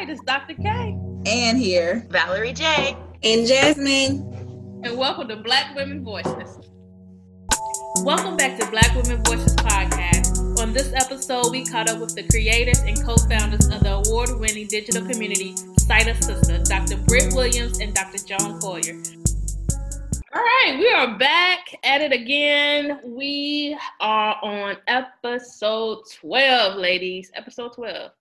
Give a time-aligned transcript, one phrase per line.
[0.00, 0.54] right, it's Dr.
[0.54, 0.98] K.
[1.26, 2.96] And here, Valerie J.
[3.22, 4.80] And Jasmine.
[4.82, 6.58] And welcome to Black Women Voices.
[8.02, 10.58] Welcome back to Black Women Voices podcast.
[10.58, 15.06] On this episode, we caught up with the creators and co-founders of the award-winning digital
[15.06, 16.96] community Cite A Sista, Dr.
[17.04, 18.24] Brit Williams and Dr.
[18.24, 19.02] Joan Collier.
[20.32, 23.00] All right, we are back at it again.
[23.04, 27.30] We are on episode 12, ladies.
[27.34, 28.12] Episode 12.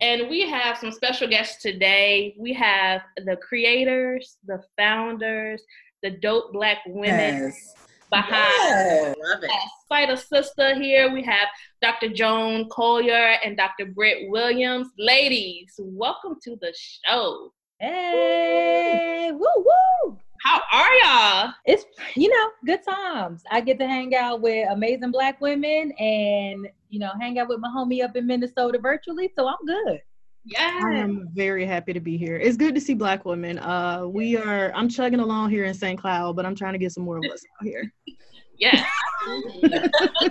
[0.00, 2.34] And we have some special guests today.
[2.38, 5.62] We have the creators, the founders,
[6.02, 7.74] the dope black women yes.
[8.10, 9.16] behind yes.
[9.22, 9.50] Love it.
[9.88, 11.12] Cite A Sista here.
[11.12, 11.48] We have
[11.80, 12.08] Dr.
[12.08, 13.86] Joan Collier and Dr.
[13.86, 14.88] Brit Williams.
[14.98, 17.52] Ladies, welcome to the show.
[17.78, 20.18] Hey, woo woo.
[20.42, 21.54] How are y'all?
[21.64, 21.84] It's
[22.16, 23.42] you know good times.
[23.50, 27.58] I get to hang out with amazing black women and you know hang out with
[27.58, 30.00] my homie up in Minnesota virtually, so I'm good.
[30.44, 32.36] Yeah, I am very happy to be here.
[32.36, 33.58] It's good to see black women.
[33.58, 34.72] Uh, we are.
[34.74, 35.98] I'm chugging along here in St.
[35.98, 37.92] Cloud, but I'm trying to get some more of us out here.
[38.58, 38.84] Yeah.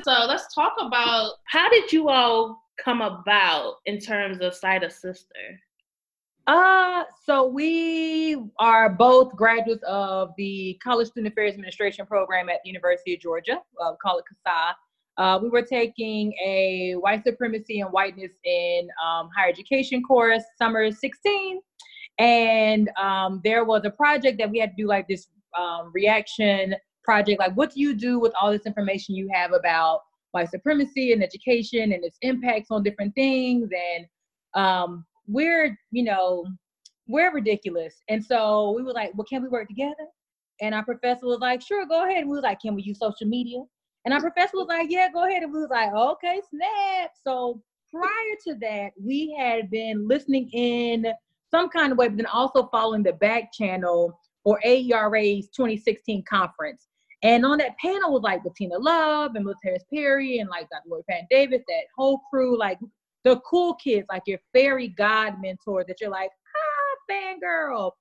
[0.04, 4.88] so let's talk about how did you all come about in terms of Cite A
[4.88, 5.26] Sista?
[6.48, 12.70] Uh, so we are both graduates of the College Student Affairs Administration program at the
[12.70, 13.60] University of Georgia.
[13.82, 14.76] Uh, we call it CASA.
[15.22, 20.90] Uh, we were taking a white supremacy and whiteness in um, higher education course, summer
[20.90, 21.62] 16.
[22.18, 26.74] And um, there was a project that we had to do like this um, reaction
[27.04, 27.40] project.
[27.40, 30.00] Like, what do you do with all this information you have about
[30.32, 33.70] white supremacy and education and its impacts on different things?
[33.96, 34.08] And
[34.56, 36.48] um, we're, you know,
[37.06, 37.94] we're ridiculous.
[38.10, 40.08] And so we were like, well, can we work together?
[40.62, 42.22] And our professor was like, sure, go ahead.
[42.22, 43.60] And we was like, can we use social media?
[44.06, 45.44] And our professor was like, yeah, go ahead.
[45.44, 47.12] And we was like, okay, snap.
[47.24, 51.06] So prior to that, we had been listening in
[51.52, 56.88] some kind of way, but then also following the back channel for AERA's 2016 conference.
[57.24, 59.56] And on that panel was like Bettina Love and Liz
[59.94, 60.90] Perry and like Dr.
[60.90, 62.80] Lori Patton Davis, that whole crew, like
[63.24, 67.92] the cool kids, like your fairy god mentor that you're like, ah, fangirl.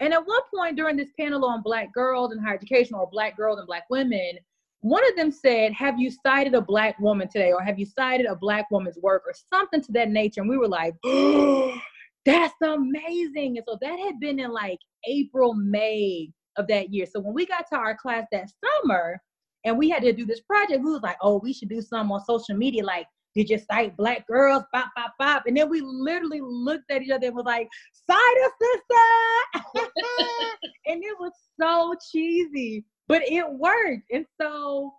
[0.00, 3.36] And at one point during this panel on black girls and higher education or black
[3.36, 4.38] girls and black women,
[4.80, 7.52] one of them said, Have you cited a black woman today?
[7.52, 10.40] Or have you cited a black woman's work or something to that nature?
[10.40, 11.78] And we were like, oh,
[12.24, 13.56] That's amazing.
[13.56, 17.06] And so that had been in like April, May of that year.
[17.06, 18.50] So when we got to our class that
[18.82, 19.18] summer
[19.64, 22.12] and we had to do this project, we was like, Oh, we should do some
[22.12, 22.84] on social media.
[22.84, 24.64] Like, did you cite black girls?
[24.72, 25.44] Bop, bop, bop.
[25.46, 27.68] And then we literally looked at each other and was like,
[28.08, 29.78] Cite a sister.
[30.86, 34.10] and it was so cheesy but it worked.
[34.12, 34.92] And so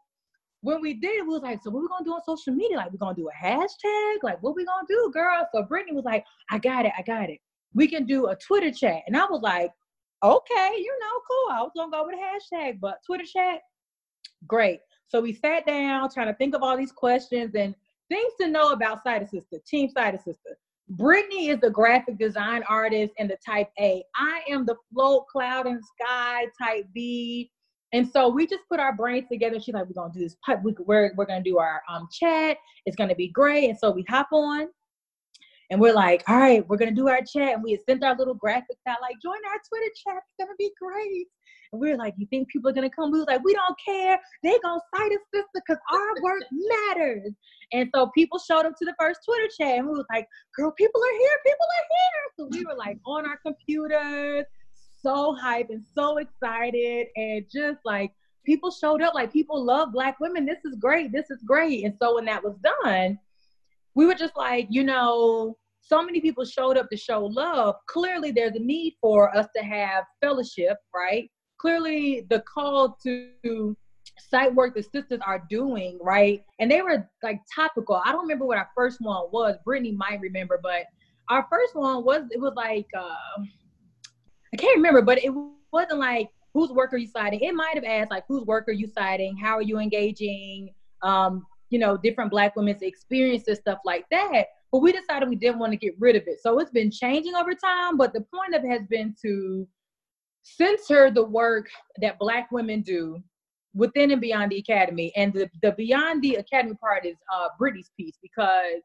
[0.61, 2.77] when we did it, we was like, so what we gonna do on social media?
[2.77, 4.23] Like, we gonna do a hashtag?
[4.23, 5.47] Like, what we gonna do, girl?
[5.53, 7.39] So Brittany was like, I got it, I got it.
[7.73, 9.03] We can do a Twitter chat.
[9.07, 9.71] And I was like,
[10.23, 11.51] okay, you know, cool.
[11.51, 13.61] I was gonna go with a hashtag, but Twitter chat,
[14.47, 14.79] great.
[15.07, 17.73] So we sat down trying to think of all these questions and
[18.09, 20.53] things to know about Cite A Sista, Team Cite A Sista.
[20.89, 24.03] Brittany is the graphic design artist and the type A.
[24.15, 27.51] I am the float, cloud, and sky type B.
[27.91, 29.59] And so we just put our brains together.
[29.59, 30.35] She's like, we're gonna do this.
[30.47, 32.57] We're we're gonna do our um chat.
[32.85, 33.69] It's gonna be great.
[33.69, 34.67] And so we hop on,
[35.71, 37.55] and we're like, all right, we're gonna do our chat.
[37.55, 40.17] And we sent our little graphics out, like, join our Twitter chat.
[40.17, 41.27] It's gonna be great.
[41.71, 43.11] And we are like, you think people are gonna come?
[43.11, 44.19] We was like, we don't care.
[44.43, 47.33] They gonna cite us, sister, because our work matters.
[47.73, 50.71] And so people showed up to the first Twitter chat, and we was like, girl,
[50.77, 51.37] people are here.
[51.43, 52.23] People are here.
[52.37, 54.45] So we were like on our computers
[55.01, 58.11] so hyped and so excited and just like
[58.45, 60.45] people showed up like people love black women.
[60.45, 61.11] This is great.
[61.11, 61.85] This is great.
[61.85, 63.17] And so when that was done
[63.95, 67.75] we were just like you know so many people showed up to show love.
[67.87, 71.29] Clearly there's a need for us to have fellowship right?
[71.57, 73.75] Clearly the call to
[74.17, 76.43] site work the sisters are doing right?
[76.59, 78.01] And they were like topical.
[78.05, 79.55] I don't remember what our first one was.
[79.65, 80.85] Brittany might remember but
[81.29, 83.43] our first one was it was like uh,
[84.53, 85.31] I can't remember, but it
[85.71, 87.41] wasn't like whose work are you citing.
[87.41, 90.73] It might have asked like whose work are you citing, how are you engaging,
[91.03, 94.45] um, you know, different Black women's experiences, stuff like that.
[94.71, 96.39] But we decided we didn't want to get rid of it.
[96.41, 97.97] So it's been changing over time.
[97.97, 99.67] But the point of it has been to
[100.41, 101.69] censor the work
[102.01, 103.21] that Black women do
[103.73, 105.11] within and beyond the academy.
[105.15, 108.81] And the, the beyond the academy part is uh, Brittany's piece because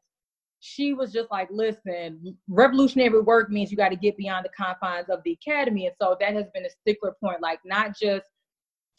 [0.67, 5.09] she was just like, listen, revolutionary work means you got to get beyond the confines
[5.09, 5.85] of the academy.
[5.85, 8.25] And so that has been a stickler point, like not just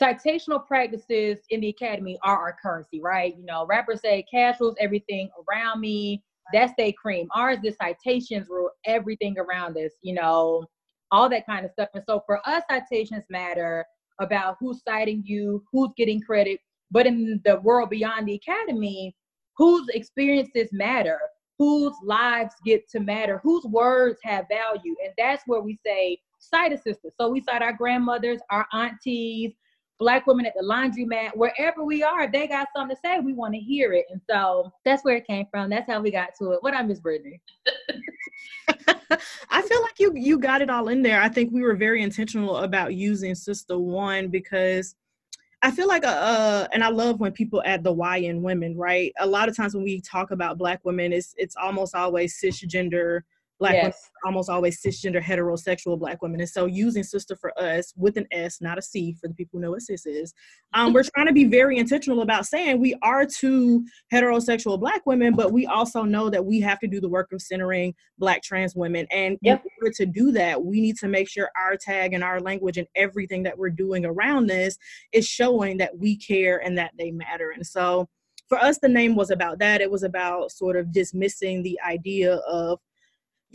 [0.00, 3.36] citational practices in the academy are our currency, right?
[3.36, 6.22] You know, rappers say casuals, everything around me.
[6.52, 7.28] that's their cream.
[7.34, 10.64] Ours, the citations rule everything around us, you know,
[11.10, 11.88] all that kind of stuff.
[11.94, 13.84] And so for us, citations matter
[14.20, 16.60] about who's citing you, who's getting credit.
[16.90, 19.16] But in the world beyond the academy,
[19.56, 21.18] whose experiences matter,
[21.58, 24.94] whose lives get to matter, whose words have value.
[25.05, 27.11] And that's where we say cite a sister.
[27.19, 29.53] So we cite our grandmothers, our aunties,
[29.99, 33.32] black women at the laundromat, wherever we are, if they got something to say, we
[33.32, 34.05] want to hear it.
[34.11, 35.70] And so that's where it came from.
[35.70, 36.62] That's how we got to it.
[36.62, 37.41] What I miss Brittany.
[39.50, 41.20] I feel like you you got it all in there.
[41.20, 44.94] I think we were very intentional about using Sister One because
[45.62, 48.76] I feel like uh, uh and I love when people add the Y in women,
[48.76, 49.12] right?
[49.19, 53.23] A lot of times when we talk about black women, it's it's almost always cisgender
[53.58, 53.82] black yes.
[53.85, 53.94] women
[54.25, 58.61] almost always cisgender heterosexual black women and so using sister for us with an s
[58.61, 60.35] not a c for the people who know what cis is
[60.75, 65.35] um, we're trying to be very intentional about saying we are two heterosexual black women
[65.35, 68.75] but we also know that we have to do the work of centering black trans
[68.75, 69.62] women and yep.
[69.64, 72.79] in order to do that we need to make sure our tag and our language
[72.79, 74.76] and everything that we're doing around this
[75.12, 78.09] is showing that we care and that they matter and so
[78.49, 82.37] for us the name was about that it was about sort of dismissing the idea
[82.49, 82.79] of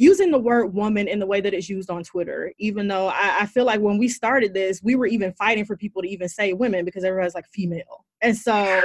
[0.01, 3.41] using the word woman in the way that it's used on Twitter, even though I,
[3.41, 6.27] I, feel like when we started this, we were even fighting for people to even
[6.27, 8.03] say women because everyone's like female.
[8.19, 8.81] And so,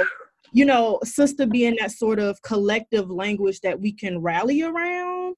[0.51, 5.35] you know, sister being that sort of collective language that we can rally around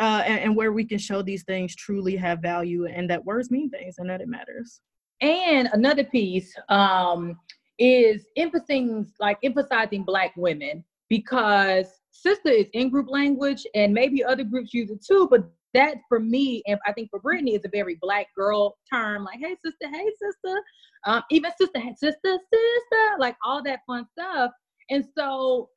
[0.00, 3.52] uh, and, and where we can show these things truly have value and that words
[3.52, 4.80] mean things and that it matters.
[5.20, 7.38] And another piece um,
[7.78, 14.44] is emphasizing like emphasizing black women because sister is in group language and maybe other
[14.44, 17.68] groups use it too, but that for me and I think for Brittany is a
[17.68, 20.62] very black girl term, like hey sister, hey sister,
[21.06, 24.50] um, even sister, sister, sister, like all that fun stuff.
[24.90, 25.68] And so,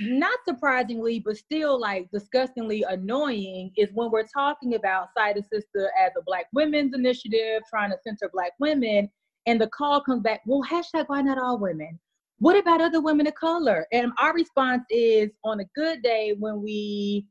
[0.00, 5.90] not surprisingly, but still like disgustingly annoying is when we're talking about Cite a Sister
[5.98, 9.08] as a Black women's initiative, trying to center Black women,
[9.46, 11.98] and the call comes back, well, hashtag why not all women?
[12.40, 13.86] What about other women of color?
[13.92, 17.26] And our response is on a good day when we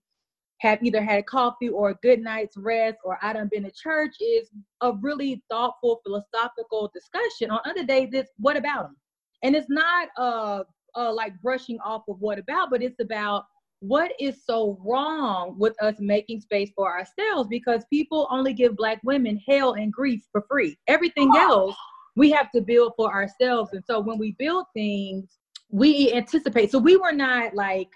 [0.59, 4.15] have either had coffee or a good night's rest or I done been to church
[4.19, 4.50] is
[4.81, 7.50] a really thoughtful philosophical discussion.
[7.50, 8.97] On other days, it's what about them?
[9.41, 10.63] And it's not uh,
[10.95, 13.45] uh like brushing off of what about, but it's about
[13.79, 19.00] what is so wrong with us making space for ourselves because people only give black
[19.03, 20.77] women hell and grief for free.
[20.88, 21.75] Everything else
[22.19, 23.71] we have to build for ourselves.
[23.71, 25.38] And so when we build things,
[25.69, 26.69] we anticipate.
[26.69, 27.88] So we were not like,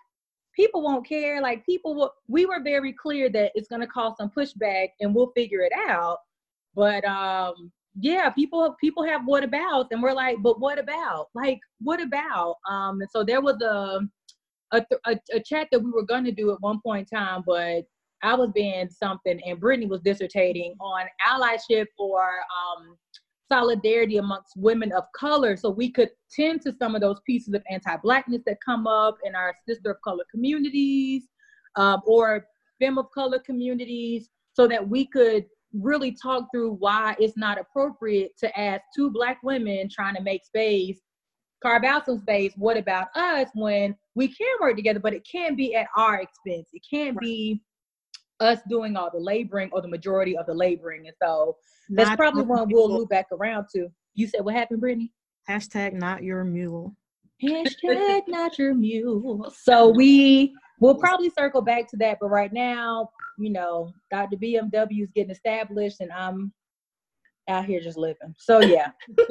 [0.56, 1.42] people won't care.
[1.42, 5.14] Like people will, we were very clear that it's going to cause some pushback and
[5.14, 6.20] we'll figure it out.
[6.74, 11.28] But um, yeah, people people have what about, and we're like, but what about?
[11.36, 12.56] Like, what about?
[12.68, 14.00] Um, and so there was a
[14.72, 17.44] a, a, a chat that we were going to do at one point in time,
[17.46, 17.84] but
[18.24, 22.98] I was being something, and Brittany was dissertating on allyship or um,
[23.54, 27.62] solidarity amongst women of color so we could tend to some of those pieces of
[27.70, 31.24] anti-blackness that come up in our sister of color communities
[31.76, 32.48] um, or
[32.80, 38.32] femme of color communities so that we could really talk through why it's not appropriate
[38.40, 41.00] to ask two black women trying to make space
[41.62, 45.56] carve out some space what about us when we can work together but it can't
[45.56, 47.22] be at our expense it can't right.
[47.22, 47.62] be
[48.40, 51.08] us doing all the laboring or the majority of the laboring.
[51.08, 51.58] And so
[51.90, 53.88] that's not probably one we'll loop back around to.
[54.16, 55.12] You said what happened, Brittany?
[55.50, 56.96] Hashtag not your mule.
[57.44, 59.54] Hashtag not your mule.
[59.64, 64.38] So we will probably circle back to that, but right now, you know, Dr.
[64.38, 66.54] BMW is getting established and I'm
[67.50, 68.34] out here just living.
[68.38, 68.92] So yeah.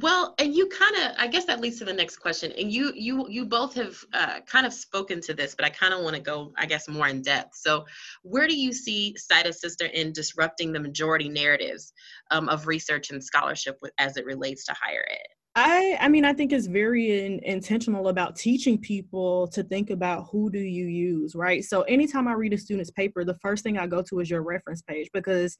[0.00, 2.50] Well, and you kind of, I guess that leads to the next question.
[2.58, 5.92] And you, you, you both have uh, kind of spoken to this, but I kind
[5.92, 7.56] of want to go, I guess, more in depth.
[7.56, 7.84] So,
[8.22, 11.92] where do you see Cite a Sister in disrupting the majority narratives
[12.30, 15.26] um, of research and scholarship with, as it relates to higher ed?
[15.54, 20.28] I, I mean, I think it's very in, intentional about teaching people to think about
[20.32, 21.62] who do you use, right?
[21.62, 24.42] So anytime I read a student's paper, the first thing I go to is your
[24.42, 25.58] reference page because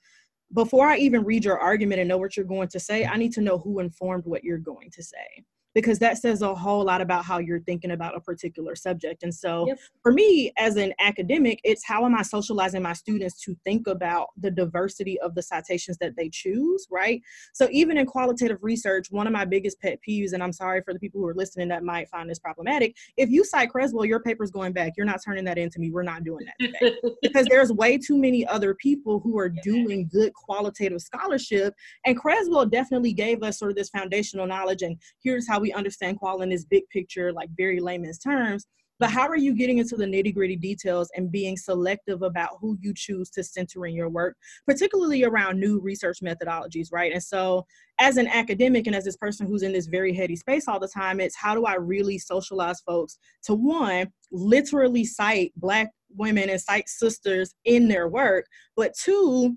[0.54, 3.32] before I even read your argument and know what you're going to say, I need
[3.32, 5.44] to know who informed what you're going to say
[5.74, 9.22] because that says a whole lot about how you're thinking about a particular subject.
[9.22, 9.78] And so yep.
[10.02, 14.28] for me as an academic, it's how am I socializing my students to think about
[14.36, 17.22] the diversity of the citations that they choose, right?
[17.52, 20.92] So even in qualitative research, one of my biggest pet peeves, and I'm sorry for
[20.92, 24.20] the people who are listening that might find this problematic, if you cite Creswell, your
[24.20, 24.92] paper's going back.
[24.96, 25.90] You're not turning that into me.
[25.90, 26.96] We're not doing that today.
[27.22, 31.74] because there's way too many other people who are doing good qualitative scholarship.
[32.04, 36.18] And Creswell definitely gave us sort of this foundational knowledge and here's how we understand
[36.18, 38.66] qual in this big picture, like very layman's terms.
[38.98, 39.18] but mm-hmm.
[39.18, 42.92] how are you getting into the nitty gritty details and being selective about who you
[42.94, 47.12] choose to center in your work, particularly around new research methodologies, right?
[47.12, 47.64] And so,
[48.00, 50.88] as an academic and as this person who's in this very heady space all the
[50.88, 56.60] time, it's how do I really socialize folks to one, literally cite Black women and
[56.60, 59.56] cite sisters in their work, but two,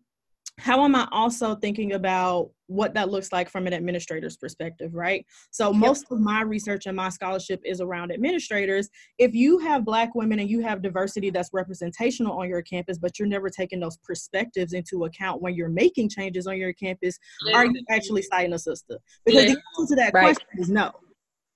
[0.57, 5.25] how am I also thinking about what that looks like from an administrator's perspective, right?
[5.51, 5.79] So, yep.
[5.79, 8.89] most of my research and my scholarship is around administrators.
[9.17, 13.19] If you have Black women and you have diversity that's representational on your campus, but
[13.19, 17.19] you're never taking those perspectives into account when you're making changes on your campus,
[17.53, 18.97] are you actually citing a sister?
[19.25, 20.23] Because the answer to that right.
[20.23, 20.91] question is no.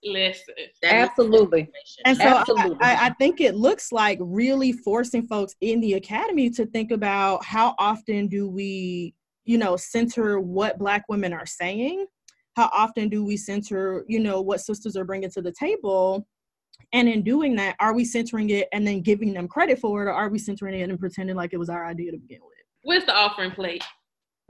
[0.03, 0.53] Listen,
[0.83, 1.69] absolutely.
[2.05, 2.77] And so absolutely.
[2.81, 7.43] I, I, think it looks like really forcing folks in the academy to think about
[7.43, 9.13] how often do we,
[9.43, 12.05] you know, center what Black women are saying?
[12.55, 16.25] How often do we center, you know, what sisters are bringing to the table?
[16.93, 20.09] And in doing that, are we centering it and then giving them credit for it,
[20.09, 22.57] or are we centering it and pretending like it was our idea to begin with?
[22.83, 23.83] Where's the offering plate?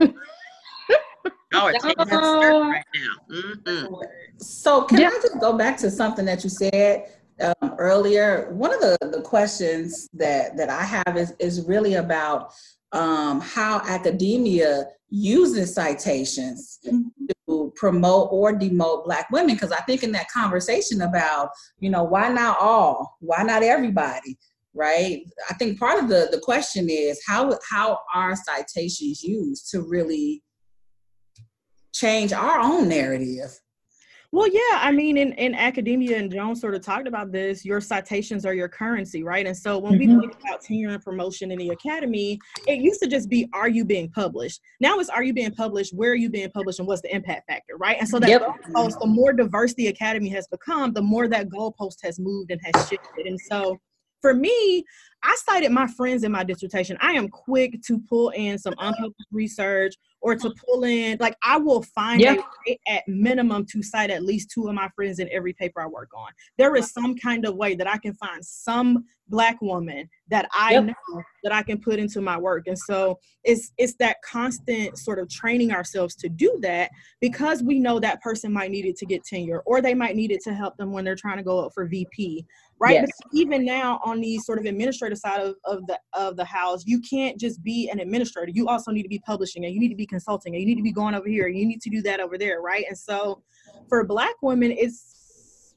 [1.52, 3.34] Oh, it's taking right now.
[3.36, 3.94] Mm-hmm.
[4.38, 5.08] So, can yeah.
[5.08, 8.52] I just go back to something that you said um, earlier?
[8.52, 12.52] One of the, the questions that that I have is is really about
[12.92, 17.26] um, how academia uses citations mm-hmm.
[17.48, 19.54] to promote or demote Black women.
[19.54, 21.50] Because I think in that conversation about
[21.80, 24.38] you know why not all, why not everybody,
[24.74, 25.22] right?
[25.48, 30.42] I think part of the the question is how how are citations used to really
[31.92, 33.58] change our own narrative.
[34.32, 37.80] Well, yeah, I mean, in, in academia, and Jones sort of talked about this, your
[37.80, 39.44] citations are your currency, right?
[39.44, 40.14] And so when mm-hmm.
[40.14, 43.68] we think about tenure and promotion in the academy, it used to just be, are
[43.68, 44.60] you being published?
[44.78, 45.92] Now it's, are you being published?
[45.92, 46.78] Where are you being published?
[46.78, 47.96] And what's the impact factor, right?
[47.98, 48.42] And so that yep.
[48.42, 52.60] goalpost, the more diverse the academy has become, the more that goalpost has moved and
[52.72, 53.26] has shifted.
[53.26, 53.80] And so
[54.20, 54.84] for me,
[55.22, 56.96] I cited my friends in my dissertation.
[57.00, 61.56] I am quick to pull in some unpublished research or to pull in, like, I
[61.56, 65.52] will find way at minimum to cite at least two of my friends in every
[65.54, 66.28] paper I work on.
[66.58, 70.72] There is some kind of way that I can find some black woman that I
[70.72, 70.84] yep.
[70.84, 72.66] know that I can put into my work.
[72.66, 77.78] And so it's it's that constant sort of training ourselves to do that because we
[77.78, 80.52] know that person might need it to get tenure or they might need it to
[80.52, 82.44] help them when they're trying to go up for VP
[82.80, 82.94] right?
[82.94, 83.10] Yes.
[83.32, 87.00] even now on the sort of administrative side of, of the of the house you
[87.00, 88.50] can't just be an administrator.
[88.52, 90.76] You also need to be publishing and you need to be consulting and you need
[90.76, 92.84] to be going over here and you need to do that over there right?
[92.88, 93.42] And so
[93.88, 95.10] for black women it's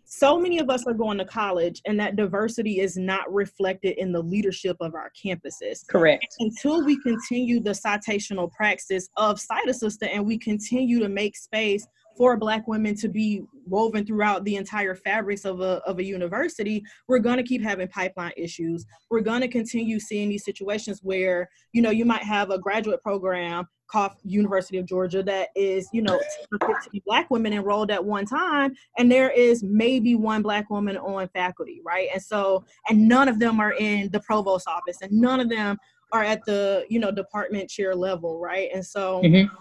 [0.05, 4.11] so many of us are going to college and that diversity is not reflected in
[4.11, 5.87] the leadership of our campuses.
[5.87, 6.27] Correct.
[6.39, 11.35] Until we continue the citational praxis of Cite A Sista and we continue to make
[11.35, 16.03] space for black women to be woven throughout the entire fabrics of a, of a
[16.03, 18.85] university we're going to keep having pipeline issues.
[19.09, 23.01] We're going to continue seeing these situations where you know you might have a graduate
[23.01, 26.19] program called university of georgia that is you know
[26.65, 31.27] 15 black women enrolled at one time and there is maybe one black woman on
[31.29, 32.07] faculty right?
[32.13, 35.77] And so and none of them are in the provost office and none of them
[36.11, 38.69] are at the you know department chair level right?
[38.73, 39.53] And so mm-hmm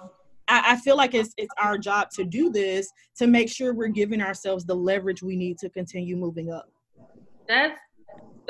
[0.53, 3.89] I, I feel like it's it's our job to do this to make sure we're
[3.89, 6.69] giving ourselves the leverage we need to continue moving up.
[7.49, 7.81] That's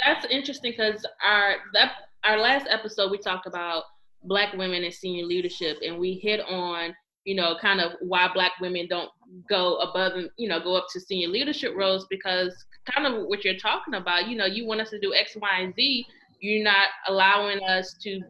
[0.05, 1.93] that's interesting because our that
[2.25, 3.85] our last episode we talked about
[4.25, 6.95] black women in senior leadership and we hit on
[7.25, 9.11] you know kind of why black women don't
[9.49, 12.55] go above and you know go up to senior leadership roles because
[12.91, 15.61] kind of what you're talking about you know you want us to do x y
[15.61, 16.05] and z
[16.41, 18.21] you're not allowing us to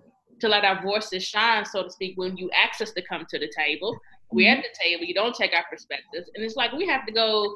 [0.43, 3.39] to let our voices shine, so to speak, when you ask us to come to
[3.39, 3.97] the table.
[4.31, 4.63] We're at mm-hmm.
[4.63, 6.31] the table, you don't take our perspectives.
[6.35, 7.55] And it's like we have to go,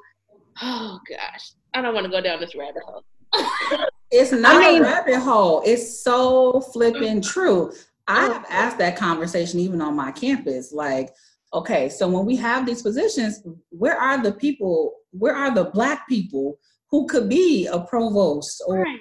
[0.62, 3.04] oh gosh, I don't want to go down this rabbit hole.
[4.10, 5.62] it's not I mean, a rabbit hole.
[5.66, 7.72] It's so flipping true.
[8.06, 10.72] I have asked that conversation even on my campus.
[10.72, 11.12] Like,
[11.52, 16.08] okay, so when we have these positions, where are the people, where are the black
[16.08, 16.58] people
[16.92, 19.00] who could be a provost or right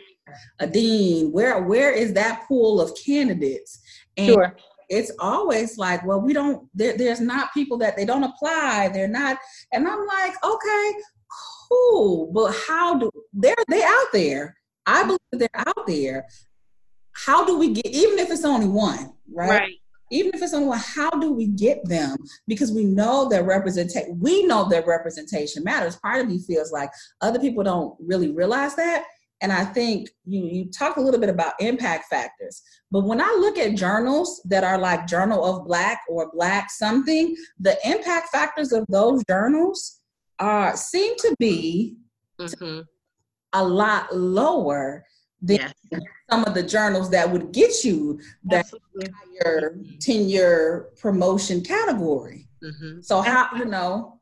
[0.60, 3.82] a dean where where is that pool of candidates?
[4.18, 4.58] And sure.
[4.90, 9.08] it's always like well we don't there, there's not people that they don't apply they're
[9.08, 9.38] not
[9.74, 10.92] and i'm like okay
[11.70, 14.56] cool but how do they're they out there.
[14.86, 15.08] I mm-hmm.
[15.08, 16.26] believe they're out there.
[17.14, 19.74] How do we get even if it's only one right, right.
[20.12, 22.18] even if it's only one how do we get them?
[22.48, 25.96] Because we know that representation we know that representation matters.
[25.98, 26.90] Part of me feels like
[27.22, 29.06] other people don't really realize that
[29.42, 32.62] and I think you, you talk a little bit about impact factors.
[32.92, 37.36] But when I look at journals that are like Journal of Black or Black something,
[37.60, 40.00] the impact factors of those journals
[40.40, 41.98] are seem to be
[42.40, 42.82] mm-hmm.
[43.54, 45.06] a lot lower
[45.42, 45.58] than
[45.92, 46.02] yes.
[46.30, 49.14] some of the journals that would get you that Absolutely.
[49.44, 52.48] higher tenure promotion category.
[52.64, 53.02] Mm-hmm.
[53.02, 54.15] So how you know?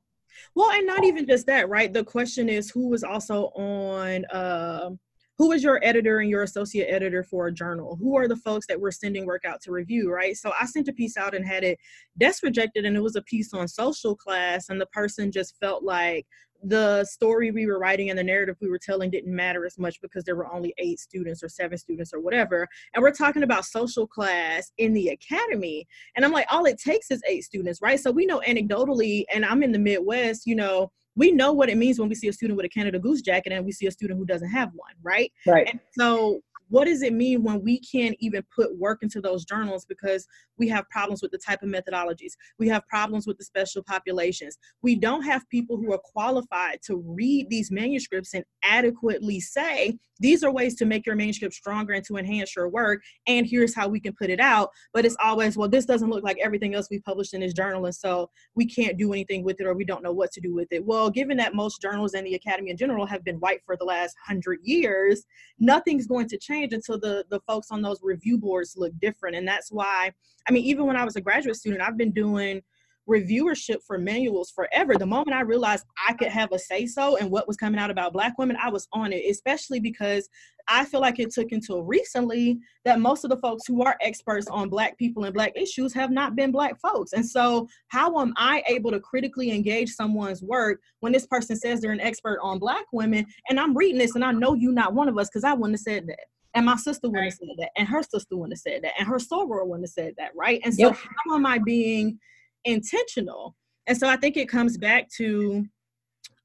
[0.56, 1.92] Well, and not even just that, right?
[1.92, 4.92] The question is who was also on uh,
[5.40, 7.98] who is your editor and your associate editor for a journal?
[8.00, 10.38] Who are the folks that we're sending work out to review, right?
[10.38, 11.80] So I sent a piece out and had it
[12.20, 15.84] desk rejected, and it was a piece on social class, and the person just felt
[15.84, 16.28] like
[16.64, 20.00] the story we were writing and the narrative we were telling didn't matter as much
[20.02, 22.68] because there were only eight students or seven students or whatever.
[22.94, 25.86] And we're talking about social class in the academy.
[26.16, 28.00] And I'm like, all it takes is eight students, right?
[28.00, 31.78] So we know anecdotally, and I'm in the Midwest, you know, we know what it
[31.78, 33.92] means when we see a student with a Canada Goose jacket and we see a
[33.92, 35.32] student who doesn't have one, right?
[35.46, 35.68] Right.
[35.70, 36.42] And so
[36.74, 40.26] what does it mean when we can't even put work into those journals because
[40.58, 44.58] we have problems with the type of methodologies we have problems with the special populations?
[44.82, 50.44] We don't have people who are qualified to read these manuscripts and adequately say these
[50.44, 53.88] are ways to make your manuscript stronger and to enhance your work and here's how
[53.88, 54.70] we can put it out.
[54.96, 57.86] But it's always well this doesn't look like everything else we published in this journal
[57.86, 60.56] and so we can't do anything with it or we don't know what to do
[60.56, 60.84] with it.
[60.84, 63.86] Well given that most journals and the academy in general have been white for the
[63.86, 65.24] last hundred years
[65.60, 69.36] nothing's going to change change until the the folks on those review boards look different
[69.36, 70.12] and that's why
[70.48, 72.62] i mean even when i was a graduate student i've been doing
[73.10, 74.96] reviewership for manuals forever.
[74.96, 77.92] The moment I realized I could have a say so and what was coming out
[77.92, 80.30] about Black women, I was on it, especially because
[80.70, 84.48] I feel like it took until recently that most of the folks who are experts
[84.48, 87.12] on Black people and Black issues have not been Black folks.
[87.12, 91.82] And so, how am I able to critically engage someone's work when this person says
[91.82, 94.94] they're an expert on Black women and I'm reading this and I know you not
[94.94, 96.20] one of us because I wouldn't have said that?
[96.56, 99.08] And my sister wouldn't have said that, and her sister wouldn't have said that, and
[99.08, 100.62] her soror wouldn't have said that, right?
[100.64, 100.96] And so, yep.
[100.96, 102.20] how am I being
[102.64, 103.56] intentional?
[103.88, 105.66] And so, I think it comes back to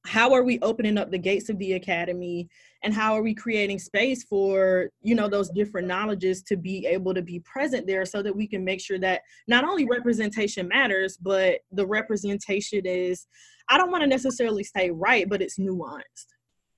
[0.09, 2.49] how are we opening up the gates of the academy
[2.83, 7.13] and how are we creating space for you know those different knowledges to be able
[7.13, 11.17] to be present there so that we can make sure that not only representation matters
[11.17, 13.27] but the representation is
[13.69, 16.29] i don't want to necessarily say right but it's nuanced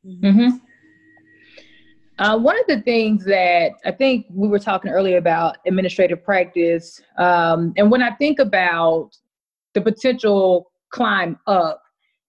[0.05, 0.57] mm-hmm.
[2.20, 7.00] Uh, one of the things that I think we were talking earlier about administrative practice,
[7.16, 9.12] um, and when I think about
[9.72, 11.83] the potential climb up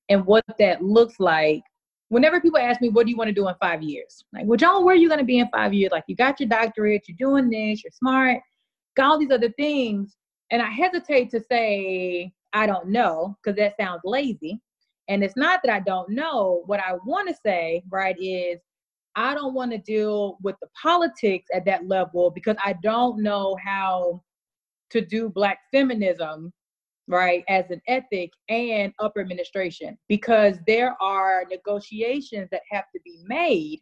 [0.07, 1.61] and what that looks like,
[2.07, 4.55] whenever people ask me, "What do you want to do in five years?" Like, well,
[4.55, 5.91] Joan, where are you going to be in five years?
[5.91, 8.41] Like, you got your doctorate, you're doing this, you're smart,
[8.95, 10.15] got all these other things,
[10.51, 14.61] and I hesitate to say I don't know because that sounds lazy.
[15.09, 16.63] And it's not that I don't know.
[16.65, 18.61] What I want to say, right, is
[19.15, 23.57] I don't want to deal with the politics at that level because I don't know
[23.63, 24.23] how
[24.91, 26.53] to do Black feminism,
[27.07, 33.19] right, as an ethic and upper administration because there are negotiations that have to be
[33.25, 33.81] made.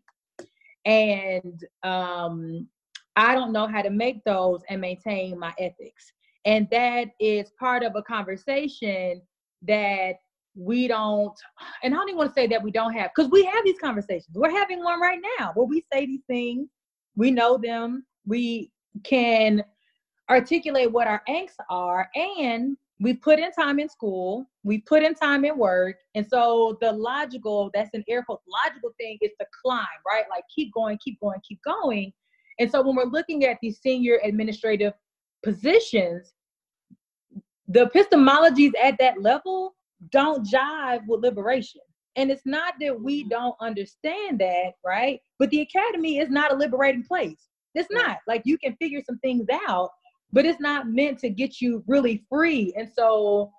[0.85, 2.67] And um,
[3.15, 6.11] I don't know how to make those and maintain my ethics.
[6.45, 9.21] And that is part of a conversation
[9.63, 10.15] that
[10.55, 11.33] we don't,
[11.83, 13.79] and I don't even want to say that we don't have, because we have these
[13.79, 14.35] conversations.
[14.35, 16.67] We're having one right now where we say these things,
[17.15, 18.71] we know them, we
[19.03, 19.63] can
[20.29, 25.15] articulate what our angst are, and we put in time in school, we put in
[25.15, 25.95] time in work.
[26.15, 30.25] And so the logical, that's an air quote, logical thing is to climb, right?
[30.29, 32.11] Like keep going, keep going, keep going.
[32.59, 34.91] And so when we're looking at these senior administrative
[35.43, 36.33] positions,
[37.69, 39.75] the epistemologies at that level
[40.11, 41.81] don't jive with liberation.
[42.15, 43.29] And it's not that we mm-hmm.
[43.29, 45.19] don't understand that, right?
[45.37, 47.47] But the academy is not a liberating place.
[47.75, 48.17] It's not.
[48.27, 49.91] Like you can figure some things out,
[50.31, 52.73] but it's not meant to get you really free.
[52.77, 53.51] And so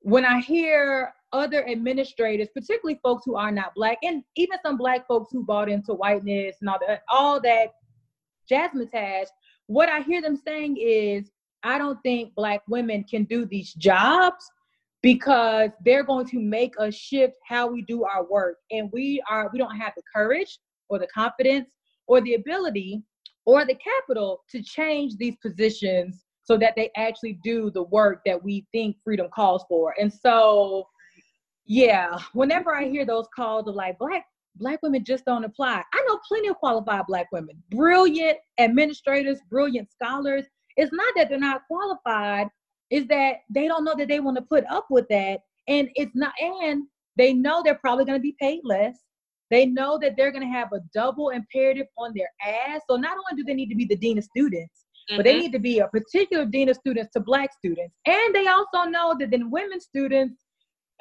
[0.00, 5.06] when I hear other administrators, particularly folks who are not black, and even some black
[5.06, 7.74] folks who bought into whiteness and all that, all that
[8.50, 9.26] jazzmatazz,
[9.66, 11.30] what I hear them saying is,
[11.62, 14.48] I don't think black women can do these jobs
[15.06, 18.56] because they're going to make us shift how we do our work.
[18.72, 21.70] And we are we don't have the courage or the confidence
[22.08, 23.04] or the ability
[23.44, 28.42] or the capital to change these positions so that they actually do the work that
[28.42, 29.94] we think freedom calls for.
[30.00, 30.88] And so
[31.68, 36.04] yeah whenever i hear those calls of like black black women just don't apply i
[36.06, 40.44] know plenty of qualified black women brilliant administrators brilliant scholars.
[40.76, 42.46] It's not that they're not qualified
[42.90, 46.12] is that they don't know that they want to put up with that and it's
[46.14, 46.84] not and
[47.16, 48.96] they know they're probably going to be paid less
[49.50, 53.16] they know that they're going to have a double imperative on their ass so not
[53.16, 55.16] only do they need to be the dean of students mm-hmm.
[55.16, 55.40] but they mm-hmm.
[55.42, 59.14] need to be a particular dean of students to black students and they also know
[59.18, 60.46] that then women students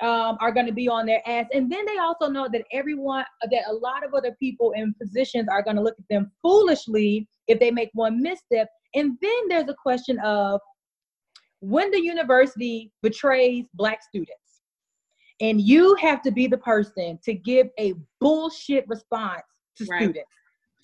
[0.01, 1.45] um, are going to be on their ass.
[1.53, 5.47] And then they also know that everyone, that a lot of other people in positions
[5.49, 8.67] are going to look at them foolishly if they make one misstep.
[8.93, 10.59] And then there's a question of
[11.69, 14.61] when the university betrays Black students,
[15.41, 19.41] and you have to be the person to give a bullshit response
[19.77, 20.01] to right.
[20.01, 20.29] students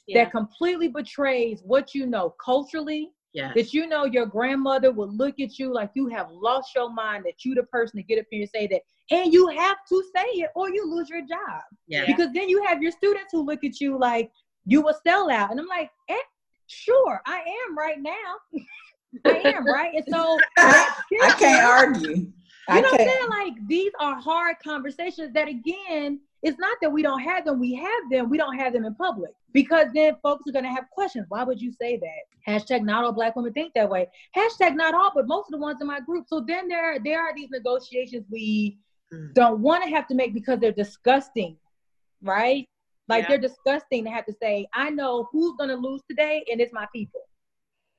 [0.07, 0.23] yeah.
[0.23, 3.53] that completely betrays what you know culturally, Yes.
[3.55, 7.23] That you know your grandmother will look at you like you have lost your mind,
[7.25, 8.81] that you the person to get up here and say that.
[9.09, 11.61] And you have to say it or you lose your job.
[11.87, 12.05] Yeah.
[12.05, 14.31] Because then you have your students who look at you like
[14.65, 15.51] you a sellout.
[15.51, 16.15] And I'm like, eh,
[16.67, 18.35] sure, I am right now.
[19.25, 19.93] I am, right?
[19.93, 22.31] And so I, I can't argue.
[22.69, 23.29] You know what I'm saying?
[23.29, 27.75] Like these are hard conversations that again it's not that we don't have them, we
[27.75, 30.89] have them, we don't have them in public because then folks are going to have
[30.91, 31.25] questions.
[31.29, 32.51] Why would you say that?
[32.51, 34.07] Hashtag not all black women think that way.
[34.35, 36.25] Hashtag not all, but most of the ones in my group.
[36.27, 38.79] So then there, there are these negotiations we
[39.13, 39.33] mm.
[39.35, 41.57] don't want to have to make because they're disgusting,
[42.23, 42.67] right?
[43.07, 43.29] Like yeah.
[43.29, 46.73] they're disgusting to have to say, I know who's going to lose today, and it's
[46.73, 47.21] my people.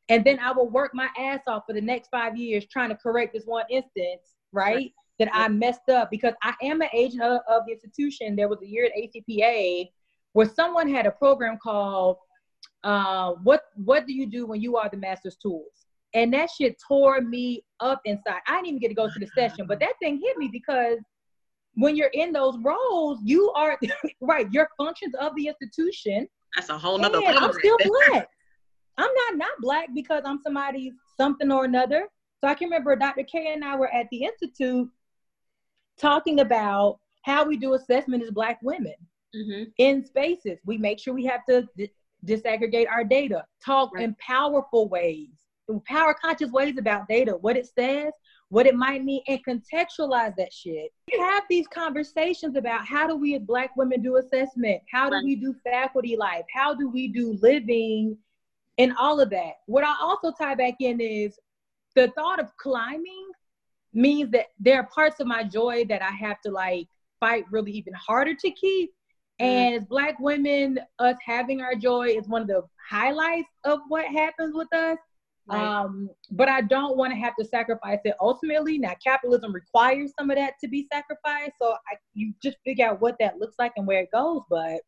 [0.08, 2.96] And then I will work my ass off for the next five years trying to
[2.96, 4.92] correct this one instance, right?
[5.18, 8.34] that I messed up because I am an agent of, of the institution.
[8.34, 9.88] There was a year at ACPA
[10.32, 12.16] where someone had a program called
[12.82, 16.76] uh, "What What do you do when you are the master's tools?" And that shit
[16.86, 18.40] tore me up inside.
[18.48, 20.98] I didn't even get to go to the session, but that thing hit me because
[21.74, 23.78] when you're in those roles, you are
[24.20, 24.50] right.
[24.52, 26.26] Your functions of the institution.
[26.56, 27.22] That's a whole nother.
[27.24, 28.28] I'm still black.
[28.98, 32.08] I'm not not black because I'm somebody's something or another.
[32.40, 33.22] So I can remember Dr.
[33.22, 34.90] K and I were at the institute
[35.98, 38.94] talking about how we do assessment as Black women
[39.34, 39.64] mm-hmm.
[39.78, 40.58] in spaces.
[40.64, 41.90] We make sure we have to d-
[42.26, 44.04] disaggregate our data, talk right.
[44.04, 45.30] in powerful ways,
[45.68, 48.12] in power conscious ways about data, what it says,
[48.48, 50.90] what it might mean, and contextualize that shit.
[51.12, 54.82] We have these conversations about how do we as Black women do assessment?
[54.90, 55.24] How do right.
[55.24, 56.44] we do faculty life?
[56.52, 58.18] How do we do living?
[58.82, 59.54] And all of that.
[59.66, 61.38] What I also tie back in is
[61.94, 63.30] the thought of climbing
[63.92, 66.88] means that there are parts of my joy that I have to like
[67.20, 68.90] fight really even harder to keep.
[69.40, 69.44] Mm-hmm.
[69.44, 74.06] And as black women, us having our joy is one of the highlights of what
[74.06, 74.98] happens with us.
[75.46, 75.60] Right.
[75.60, 78.78] Um, but I don't want to have to sacrifice it ultimately.
[78.78, 81.52] Now, capitalism requires some of that to be sacrificed.
[81.60, 84.42] So I, you just figure out what that looks like and where it goes.
[84.48, 84.80] But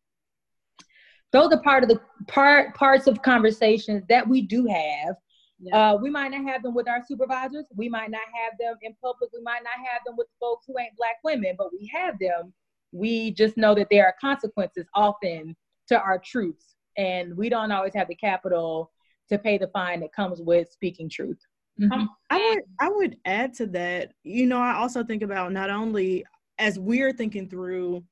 [1.35, 5.17] those are part of the part parts of conversations that we do have
[5.65, 5.93] yeah.
[5.93, 7.67] Uh, we might not have them with our supervisors.
[7.75, 9.31] We might not have them in public.
[9.33, 12.53] We might not have them with folks who ain't black women, but we have them.
[12.93, 15.57] We just know that there are consequences often
[15.89, 18.91] to our truths, and we don't always have the capital
[19.31, 21.39] to pay the fine that comes with speaking truth.
[21.81, 21.93] Mm-hmm.
[21.93, 24.13] Um, I would I would add to that.
[24.23, 26.25] You know, I also think about not only
[26.59, 28.05] as we're thinking through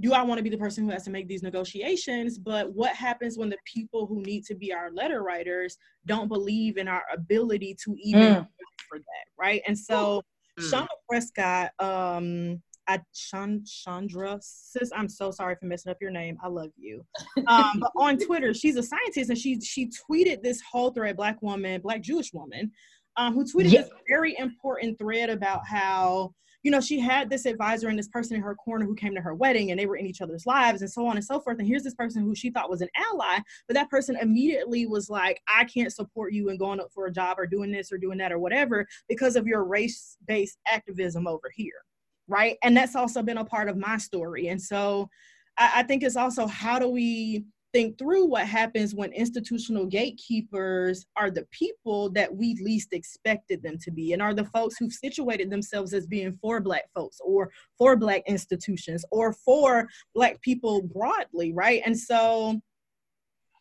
[0.00, 2.38] do I want to be the person who has to make these negotiations?
[2.38, 6.76] But what happens when the people who need to be our letter writers don't believe
[6.76, 8.48] in our ability to even mm.
[8.88, 9.62] for that, right?
[9.66, 10.22] And so
[10.58, 10.70] mm.
[10.70, 16.36] Chanda Prescod, um, I Chandra, sis, I'm so sorry for messing up your name.
[16.42, 17.04] I love you.
[17.46, 21.40] Um, but on Twitter, she's a scientist, and she she tweeted this whole thread, black
[21.42, 22.70] woman, black Jewish woman,
[23.16, 23.82] um, who tweeted yeah.
[23.82, 26.32] this very important thread about how
[26.64, 29.20] you know, she had this advisor and this person in her corner who came to
[29.20, 31.58] her wedding and they were in each other's lives and so on and so forth.
[31.58, 35.10] And here's this person who she thought was an ally, but that person immediately was
[35.10, 37.98] like, I can't support you in going up for a job or doing this or
[37.98, 41.84] doing that or whatever because of your race based activism over here.
[42.28, 42.56] Right.
[42.62, 44.48] And that's also been a part of my story.
[44.48, 45.10] And so
[45.58, 47.44] I, I think it's also how do we
[47.74, 53.76] think through what happens when institutional gatekeepers are the people that we least expected them
[53.78, 57.50] to be and are the folks who've situated themselves as being for black folks or
[57.76, 62.60] for black institutions or for black people broadly right and so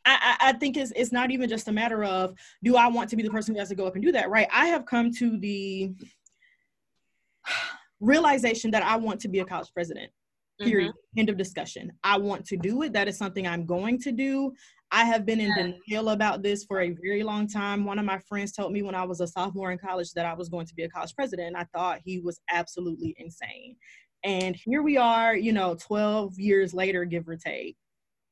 [0.06, 3.15] I, I, think it's, it's not even just a matter of do I want to
[3.15, 4.49] be the person who has to go up and do that, right?
[4.52, 5.93] I have come to the
[8.02, 10.12] realization that I want to be a college president
[10.59, 11.19] period mm-hmm.
[11.19, 14.51] end of discussion i want to do it that is something i'm going to do
[14.91, 15.71] i have been in yeah.
[15.89, 18.95] denial about this for a very long time one of my friends told me when
[18.95, 21.47] i was a sophomore in college that i was going to be a college president
[21.47, 23.75] and i thought he was absolutely insane
[24.23, 27.75] and here we are you know 12 years later give or take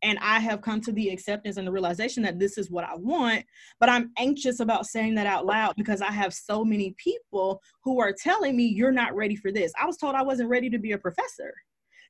[0.04, 2.96] and I have come to the acceptance and the realization that this is what I
[2.96, 3.46] want,
[3.80, 8.00] but I'm anxious about saying that out loud because I have so many people who
[8.00, 9.72] are telling me you're not ready for this.
[9.80, 11.54] I was told I wasn't ready to be a professor.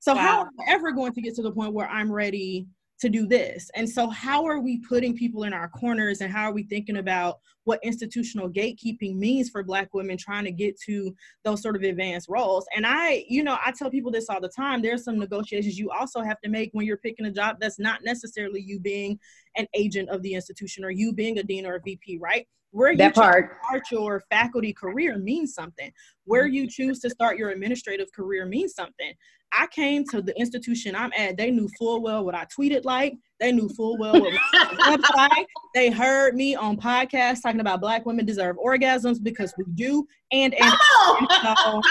[0.02, 0.20] So wow.
[0.20, 2.68] how am I ever going to get to the point where I'm ready
[3.02, 3.70] to do this.
[3.76, 6.98] And so, how are we putting people in our corners and how are we thinking
[6.98, 11.82] about what institutional gatekeeping means for Black women trying to get to those sort of
[11.82, 12.66] advanced roles?
[12.76, 15.90] And I, you know, I tell people this all the time there's some negotiations you
[15.90, 19.20] also have to make when you're picking a job that's not necessarily you being
[19.58, 22.48] an agent of the institution or you being a dean or a VP, right?
[22.70, 23.58] Where that you part.
[23.66, 25.92] start your faculty career means something.
[26.26, 26.54] Where mm-hmm.
[26.54, 29.12] you choose to start your administrative career means something.
[29.54, 31.38] I came to the institution I'm at.
[31.38, 33.16] They knew full well what I tweeted like.
[33.40, 35.46] They knew full well what my website.
[35.76, 40.08] They heard me on podcasts talking about Black women deserve orgasms because we do.
[40.32, 41.28] And and, oh!
[41.30, 41.82] and so,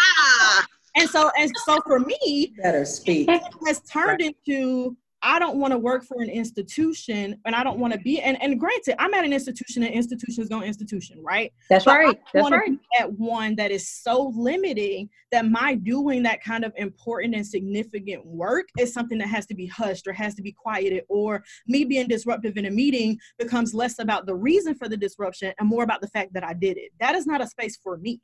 [0.96, 3.28] and so and so for me, Better speak.
[3.28, 7.78] it has turned into I don't want to work for an institution and I don't
[7.78, 11.52] want to be and, and granted, I'm at an institution and institutions go institution, right?
[11.68, 12.20] That's But right.
[12.32, 12.78] That's right.
[12.98, 18.24] at one that is so limiting that my doing that kind of important and significant
[18.24, 21.84] work is something that has to be hushed or has to be quieted, or me
[21.84, 25.82] being disruptive in a meeting becomes less about the reason for the disruption and more
[25.82, 26.92] about the fact that I did it.
[26.98, 28.20] That is not a space for me.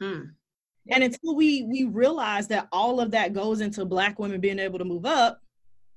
[0.00, 0.22] Hmm.
[0.90, 4.80] And until we we realize that all of that goes into black women being able
[4.80, 5.40] to move up,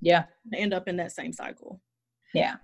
[0.01, 0.25] Yeah.
[0.53, 1.81] end up in that same cycle.
[2.34, 2.55] Yeah.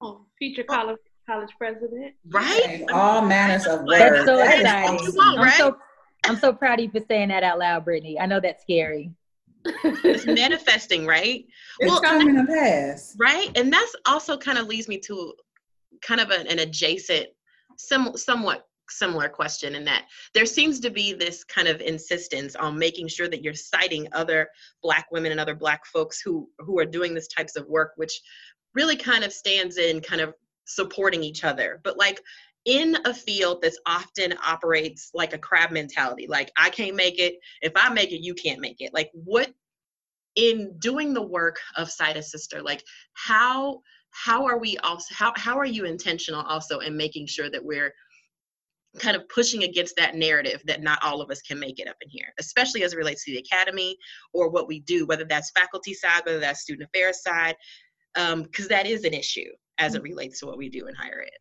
[0.00, 2.14] Oh, future college college president.
[2.28, 2.84] Right?
[2.92, 3.98] All manners of words.
[3.98, 4.94] That's so That is exciting.
[4.96, 5.54] what you want, I'm right?
[5.54, 5.76] so
[6.26, 8.18] I'm so proud of you for saying that out loud, Brittany.
[8.20, 9.10] I know that's scary.
[9.84, 11.44] It's manifesting, right?
[11.80, 13.16] It's Well, coming to pass.
[13.18, 15.32] right and that's also kind of leads me to
[16.02, 17.28] kind of an, an adjacent
[17.78, 22.78] sim- somewhat similar question in that there seems to be this kind of insistence on
[22.78, 24.48] making sure that you're citing other
[24.82, 28.20] black women and other black folks who who are doing this types of work which
[28.74, 30.34] really kind of stands in kind of
[30.66, 31.80] supporting each other.
[31.84, 32.20] But like
[32.64, 37.34] in a field that's often operates like a crab mentality like i can't make it.
[37.60, 38.94] If i make it you can't make it.
[38.94, 39.52] Like what
[40.36, 45.56] in doing the work of side sister like how how are we also how, how
[45.56, 47.94] are you intentional also in making sure that we're
[48.98, 51.96] kind of pushing against that narrative that not all of us can make it up
[52.00, 53.96] in here especially as it relates to the academy
[54.32, 57.56] or what we do whether that's faculty side whether that's student affairs side
[58.14, 61.38] because that is an issue as it relates to what we do in higher ed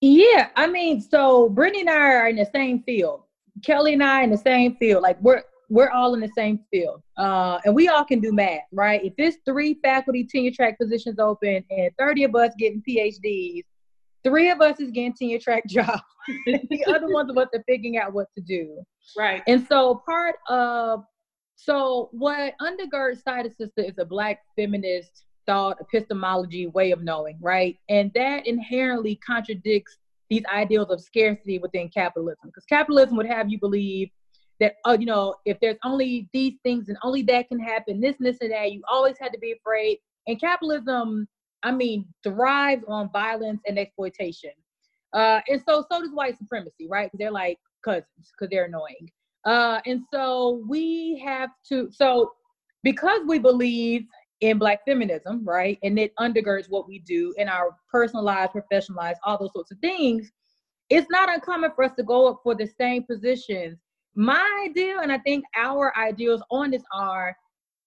[0.00, 3.22] Yeah, I mean, so Brittany and I are in the same field.
[3.64, 5.02] Kelly and I in the same field.
[5.02, 8.60] Like we're we're all in the same field, uh, and we all can do math,
[8.72, 9.02] right?
[9.02, 13.62] If there's three faculty tenure track positions open and 30 of us getting PhDs,
[14.24, 16.02] three of us is getting tenure track jobs.
[16.46, 18.82] the other ones of us are figuring out what to do.
[19.16, 19.42] Right.
[19.46, 21.04] And so part of
[21.56, 27.38] so what undergirds Cite A Sista is a black feminist thought epistemology way of knowing,
[27.40, 27.78] right?
[27.88, 29.98] And that inherently contradicts
[30.30, 32.46] these ideals of scarcity within capitalism.
[32.46, 34.08] Because capitalism would have you believe
[34.60, 38.16] that oh, you know, if there's only these things and only that can happen, this,
[38.18, 39.98] and this, and that, you always had to be afraid.
[40.26, 41.26] And capitalism,
[41.62, 44.50] I mean, thrives on violence and exploitation.
[45.12, 47.10] Uh, and so so does white supremacy, right?
[47.14, 49.10] They're like cousins, because they're annoying.
[49.44, 52.32] Uh, and so we have to, so
[52.82, 54.06] because we believe
[54.40, 58.96] in Black feminism, right, and it undergirds what we do in our personal lives, professional
[58.96, 60.30] lives, all those sorts of things,
[60.90, 63.78] it's not uncommon for us to go up for the same positions.
[64.14, 67.36] My ideal, and I think our ideals on this are,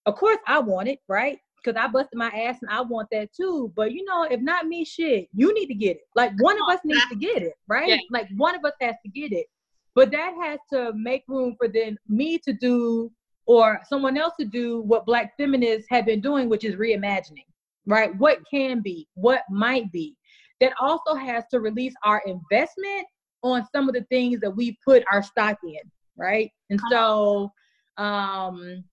[0.05, 1.39] of course, I want it, right?
[1.65, 3.73] Because I busted my ass and I want that too.
[3.75, 6.03] But you know, if not me, shit, you need to get it.
[6.15, 7.89] Like one of us needs to get it, right?
[7.89, 7.97] Yeah.
[8.11, 9.47] Like one of us has to get it.
[9.95, 13.11] But that has to make room for then me to do
[13.45, 17.45] or someone else to do what black feminists have been doing, which is reimagining,
[17.85, 18.15] right?
[18.17, 20.15] What can be, what might be.
[20.61, 23.07] That also has to release our investment
[23.43, 25.79] on some of the things that we put our stock in,
[26.17, 26.49] right?
[26.69, 27.51] And so,
[27.97, 28.83] um,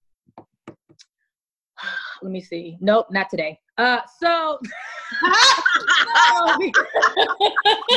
[2.23, 2.77] let me see.
[2.81, 3.59] Nope, not today.
[3.79, 4.59] Uh, so,
[6.35, 6.73] so we,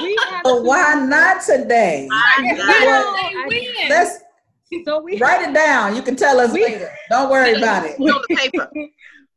[0.02, 2.08] we have But to- why not today?
[2.10, 4.20] Well, Hey, I- Let's
[4.84, 5.96] so we write it down.
[5.96, 6.92] You can tell us We- later.
[7.10, 7.98] Don't worry about it.
[7.98, 8.70] the paper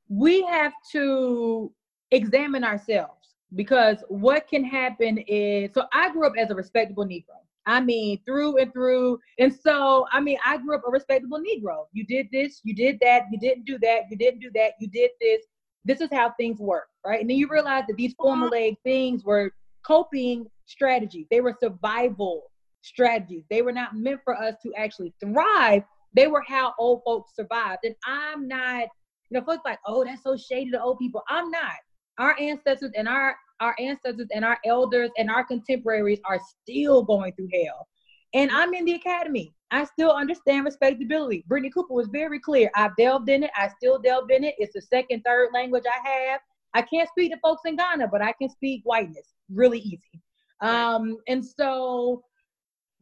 [0.09, 1.71] we have to
[2.11, 7.37] examine ourselves because what can happen is so I grew up as a respectable Negro.
[7.69, 9.19] I mean, through and through.
[9.39, 11.85] And so, I mean, I grew up a respectable Negro.
[11.93, 14.89] You did this, you did that, you didn't do that, you didn't do that, you
[14.89, 15.43] did this.
[15.85, 17.21] This is how things work, right?
[17.21, 17.55] And then you mm-hmm.
[17.55, 18.81] realize that these formulaic uh-huh.
[18.85, 19.53] things were
[19.87, 22.51] coping strategies, they were survival
[22.83, 23.45] strategies.
[23.51, 25.83] They were not meant for us to actually thrive.
[26.15, 27.81] They were how old folks survived.
[27.85, 28.89] And I'm not
[29.31, 31.23] you know, folks like, oh, that's so shady to old people.
[31.29, 31.77] I'm not.
[32.19, 37.33] Our ancestors and our our ancestors and our elders and our contemporaries are still going
[37.33, 37.87] through hell.
[38.35, 39.55] And I'm in the academy.
[39.71, 41.45] I still understand respectability.
[41.49, 42.71] Brittney Cooper was very clear.
[42.75, 43.51] I've delved in it.
[43.57, 44.55] I still delve in it.
[44.59, 46.41] It's the second, third language I have.
[46.75, 50.23] I can't speak to folks in Ghana, but I can speak whiteness really easy.
[50.61, 52.23] Um, and so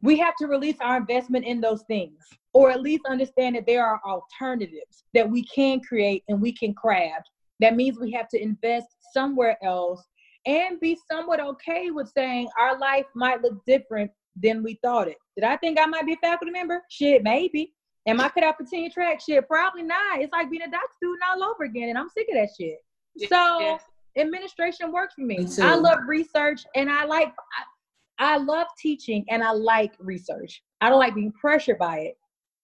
[0.01, 3.85] we have to release our investment in those things, or at least understand that there
[3.85, 7.29] are alternatives that we can create and we can craft.
[7.59, 10.03] That means we have to invest somewhere else
[10.47, 14.09] and be somewhat okay with saying our life might look different
[14.41, 15.17] than we thought it.
[15.35, 16.81] Did I think I might be a faculty member?
[16.89, 17.73] Shit, maybe.
[18.07, 19.19] Am I cut out for tenure track?
[19.19, 20.21] Shit, probably not.
[20.21, 22.77] It's like being a doc student all over again, and I'm sick of that shit.
[23.27, 23.77] So
[24.17, 25.37] administration works for me.
[25.39, 27.33] me I love research, and I like.
[28.19, 30.63] I, I, love teaching, and I like research.
[30.79, 32.17] I don't like being pressured by it.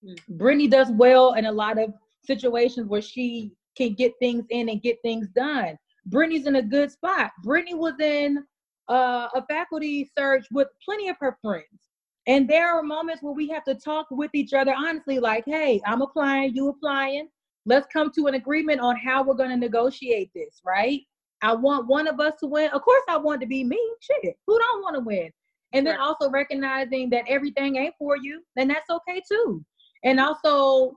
[0.04, 0.38] Mm.
[0.38, 1.93] Brittany does well in a lot of
[2.26, 5.78] situations where she can get things in and get things done.
[6.06, 7.32] Brittany's in a good spot.
[7.44, 8.44] Brittany was in
[8.89, 11.89] uh, a faculty search with plenty of her friends.
[12.28, 15.82] And there are moments where we have to talk with each other honestly, like, hey,
[15.86, 17.28] I'm applying, you applying.
[17.66, 21.02] Let's come to an agreement on how we're going to negotiate this, right?
[21.42, 22.72] I want one of us to win.
[22.72, 23.80] Of course, I want to be me.
[24.00, 25.30] Shit, who don't want to win?
[25.74, 26.04] And then right.
[26.04, 29.63] also recognizing that everything ain't for you, and that's okay too.
[30.04, 30.94] And also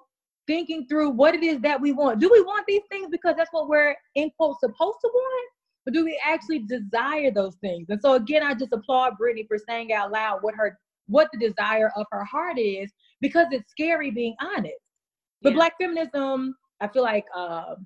[0.46, 2.20] thinking through what it is that we want.
[2.20, 5.50] Do we want these things because that's what we're in quote supposed to want?
[5.86, 7.86] Or do we actually desire those things?
[7.90, 10.78] And so again, I just applaud Brittany for saying out loud what her
[11.08, 14.74] what the desire of her heart is because it's scary being honest.
[15.42, 15.56] But yeah.
[15.56, 17.76] black feminism, I feel like uh,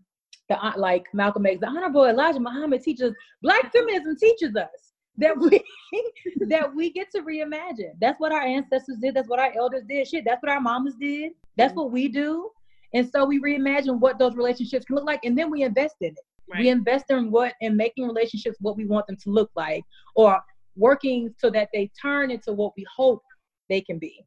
[0.48, 4.89] the like Malcolm X, the Honorable Elijah Muhammad teaches black feminism teaches us
[5.20, 5.62] that we
[6.48, 7.92] that we get to reimagine.
[8.00, 9.14] That's what our ancestors did.
[9.14, 10.08] That's what our elders did.
[10.08, 11.32] Shit, that's what our mamas did.
[11.56, 12.50] That's what we do.
[12.92, 16.08] And so we reimagine what those relationships can look like, and then we invest in
[16.08, 16.18] it.
[16.50, 16.62] Right.
[16.62, 19.84] We invest in what and making relationships what we want them to look like,
[20.16, 20.40] or
[20.76, 23.22] working so that they turn into what we hope
[23.68, 24.24] they can be.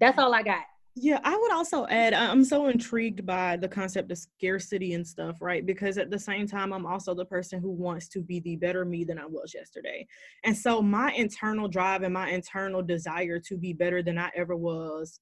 [0.00, 0.64] That's all I got.
[0.94, 5.38] Yeah, I would also add I'm so intrigued by the concept of scarcity and stuff,
[5.40, 5.64] right?
[5.64, 8.84] Because at the same time, I'm also the person who wants to be the better
[8.84, 10.06] me than I was yesterday.
[10.44, 14.54] And so my internal drive and my internal desire to be better than I ever
[14.56, 15.20] was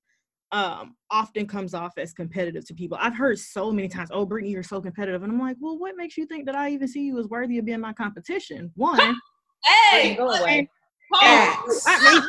[0.52, 2.98] um often comes off as competitive to people.
[3.00, 5.96] I've heard so many times, "Oh, Brittany, you're so competitive," and I'm like, "Well, what
[5.96, 9.14] makes you think that I even see you as worthy of being my competition?" One,
[9.90, 10.68] hey, go away.
[11.12, 12.23] I mean,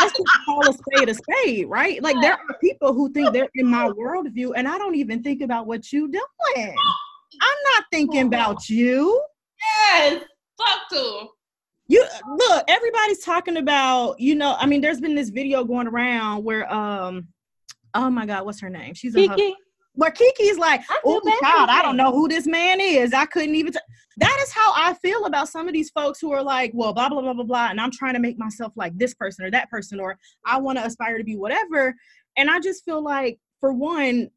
[0.00, 2.02] let's just, call a spade a spade, right?
[2.02, 5.42] Like there are people who think they're in my worldview, and I don't even think
[5.42, 6.74] about what you doing.
[7.42, 9.22] I'm not thinking about you.
[9.60, 10.22] Yes,
[10.58, 11.28] talk to
[11.90, 16.44] you look everybody's talking about you know i mean there's been this video going around
[16.44, 17.26] where um
[17.94, 19.56] oh my god what's her name she's a Kiki.
[19.94, 23.12] Where Kiki's like, oh God, I don't know who this man is.
[23.12, 23.72] I couldn't even.
[23.72, 23.78] T-.
[24.18, 27.08] That is how I feel about some of these folks who are like, well, blah
[27.08, 29.70] blah blah blah blah, and I'm trying to make myself like this person or that
[29.70, 31.94] person, or I want to aspire to be whatever.
[32.36, 34.30] And I just feel like, for one,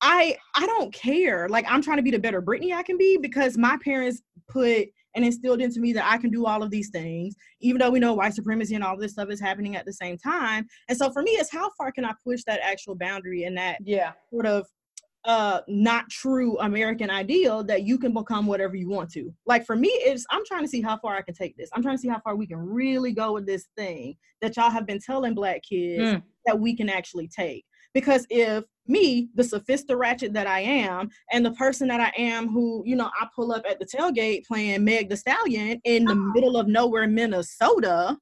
[0.00, 1.48] I I don't care.
[1.48, 4.88] Like I'm trying to be the better Brittany I can be because my parents put
[5.14, 7.98] and instilled into me that I can do all of these things, even though we
[7.98, 10.66] know white supremacy and all this stuff is happening at the same time.
[10.88, 13.78] And so for me, it's how far can I push that actual boundary and that
[13.84, 14.66] yeah sort of
[15.24, 19.32] uh not true American ideal that you can become whatever you want to.
[19.46, 21.68] Like for me, it's I'm trying to see how far I can take this.
[21.72, 24.70] I'm trying to see how far we can really go with this thing that y'all
[24.70, 26.22] have been telling black kids mm.
[26.46, 27.64] that we can actually take.
[27.92, 32.48] Because if me, the sophisticated ratchet that I am, and the person that I am
[32.48, 36.12] who, you know, I pull up at the tailgate playing Meg Thee Stallion in the
[36.12, 36.32] oh.
[36.34, 38.16] middle of nowhere, Minnesota.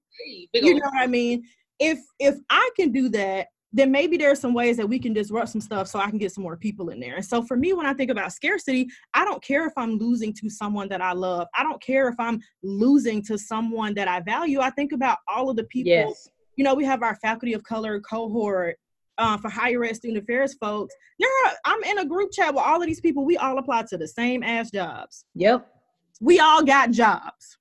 [0.53, 1.45] you know what I mean?
[1.79, 5.13] If if I can do that, then maybe there are some ways that we can
[5.13, 7.17] disrupt some stuff so I can get some more people in there.
[7.17, 10.33] And so for me, when I think about scarcity, I don't care if I'm losing
[10.35, 11.49] to someone that I love.
[11.55, 14.61] I don't care if I'm losing to someone that I value.
[14.61, 15.93] I think about all of the people.
[15.93, 16.29] Yes.
[16.57, 18.77] You know, we have our faculty of color cohort
[19.19, 20.95] uh, for higher ed student affairs folks.
[21.19, 23.25] There are, I'm in a group chat with all of these people.
[23.25, 25.25] We all apply to the same ass jobs.
[25.35, 25.67] Yep.
[26.21, 27.58] We all got jobs.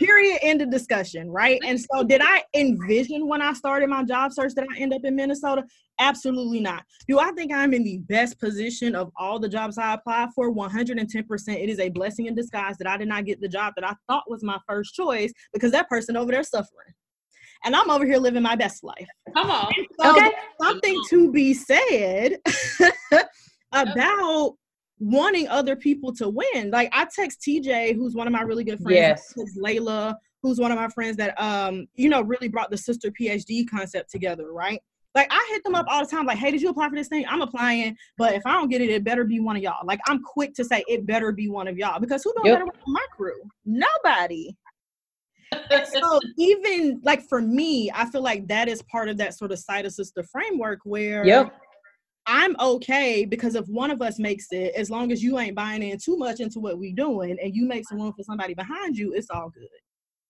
[0.00, 0.38] Period.
[0.42, 1.30] End of discussion.
[1.30, 1.60] Right.
[1.64, 5.02] And so, did I envision when I started my job search that I end up
[5.04, 5.64] in Minnesota?
[5.98, 6.82] Absolutely not.
[7.06, 10.52] Do I think I'm in the best position of all the jobs I applied for?
[10.52, 11.62] 110%.
[11.62, 13.94] It is a blessing in disguise that I did not get the job that I
[14.08, 16.94] thought was my first choice because that person over there suffering
[17.64, 19.06] and I'm over here living my best life.
[19.34, 19.72] Come on.
[20.00, 20.30] So okay.
[20.60, 22.38] something to be said
[23.72, 24.54] about
[25.00, 26.70] wanting other people to win.
[26.70, 29.34] Like I text TJ, who's one of my really good friends.
[29.36, 29.58] Yes.
[29.58, 33.68] Layla, who's one of my friends that um, you know, really brought the sister PhD
[33.68, 34.80] concept together, right?
[35.14, 37.08] Like I hit them up all the time, like, hey, did you apply for this
[37.08, 37.24] thing?
[37.28, 39.84] I'm applying, but if I don't get it, it better be one of y'all.
[39.84, 42.58] Like I'm quick to say it better be one of y'all because who knows yep.
[42.60, 43.40] better my crew?
[43.64, 44.54] Nobody
[45.84, 49.58] so even like for me, I feel like that is part of that sort of
[49.58, 51.54] side sister framework where yep.
[52.30, 55.82] I'm okay because if one of us makes it, as long as you ain't buying
[55.82, 58.96] in too much into what we doing and you make some room for somebody behind
[58.96, 59.66] you, it's all good.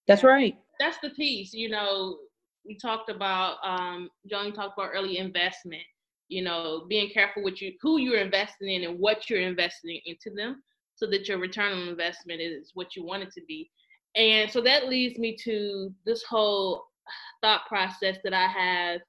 [0.08, 0.56] That's right.
[0.78, 1.52] That's the piece.
[1.52, 2.16] You know,
[2.64, 5.82] we talked about um Joan talked about early investment.
[6.28, 10.30] You know, being careful with you who you're investing in and what you're investing into
[10.34, 10.62] them
[10.94, 13.70] so that your return on investment is what you want it to be.
[14.16, 16.82] And so that leads me to this whole
[17.42, 19.00] thought process that I have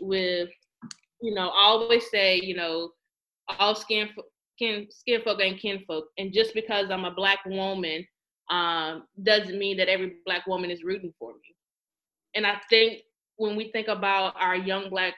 [0.00, 0.50] with
[1.20, 2.90] you know, I always say, you know,
[3.58, 4.08] all skin
[4.58, 8.06] kin skin folk and kinfolk, and just because I'm a black woman,
[8.50, 11.54] um, doesn't mean that every black woman is rooting for me.
[12.34, 13.02] And I think
[13.36, 15.14] when we think about our young black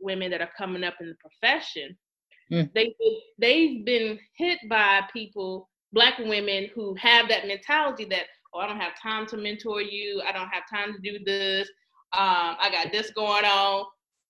[0.00, 1.96] women that are coming up in the profession,
[2.50, 2.72] mm.
[2.74, 2.94] they
[3.38, 8.80] they've been hit by people, black women who have that mentality that oh, I don't
[8.80, 11.68] have time to mentor you, I don't have time to do this,
[12.12, 13.86] um, I got this going on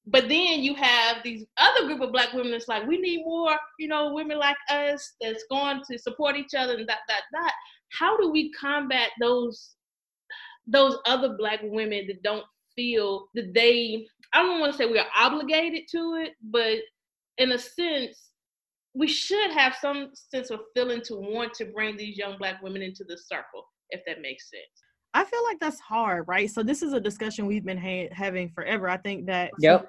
[0.07, 3.57] but then you have these other group of black women that's like, we need more,
[3.79, 7.53] you know, women like us that's going to support each other and that, that, that.
[7.99, 9.75] How do we combat those
[10.67, 12.45] those other black women that don't
[12.77, 16.79] feel that they I don't want to say we are obligated to it, but
[17.39, 18.31] in a sense,
[18.95, 22.83] we should have some sense of feeling to want to bring these young black women
[22.83, 24.82] into the circle, if that makes sense.
[25.15, 26.51] I feel like that's hard, right?
[26.51, 28.89] So this is a discussion we've been ha- having forever.
[28.89, 29.89] I think that yep.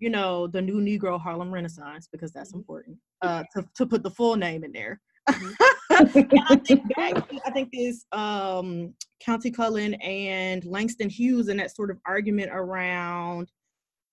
[0.00, 4.10] you know the new Negro Harlem Renaissance because that's important uh, to to put the
[4.10, 5.00] full name in there.
[5.28, 5.52] Mm-hmm.
[6.48, 8.94] I think back, I think this um,
[9.24, 13.50] Countee Cullen and Langston Hughes and that sort of argument around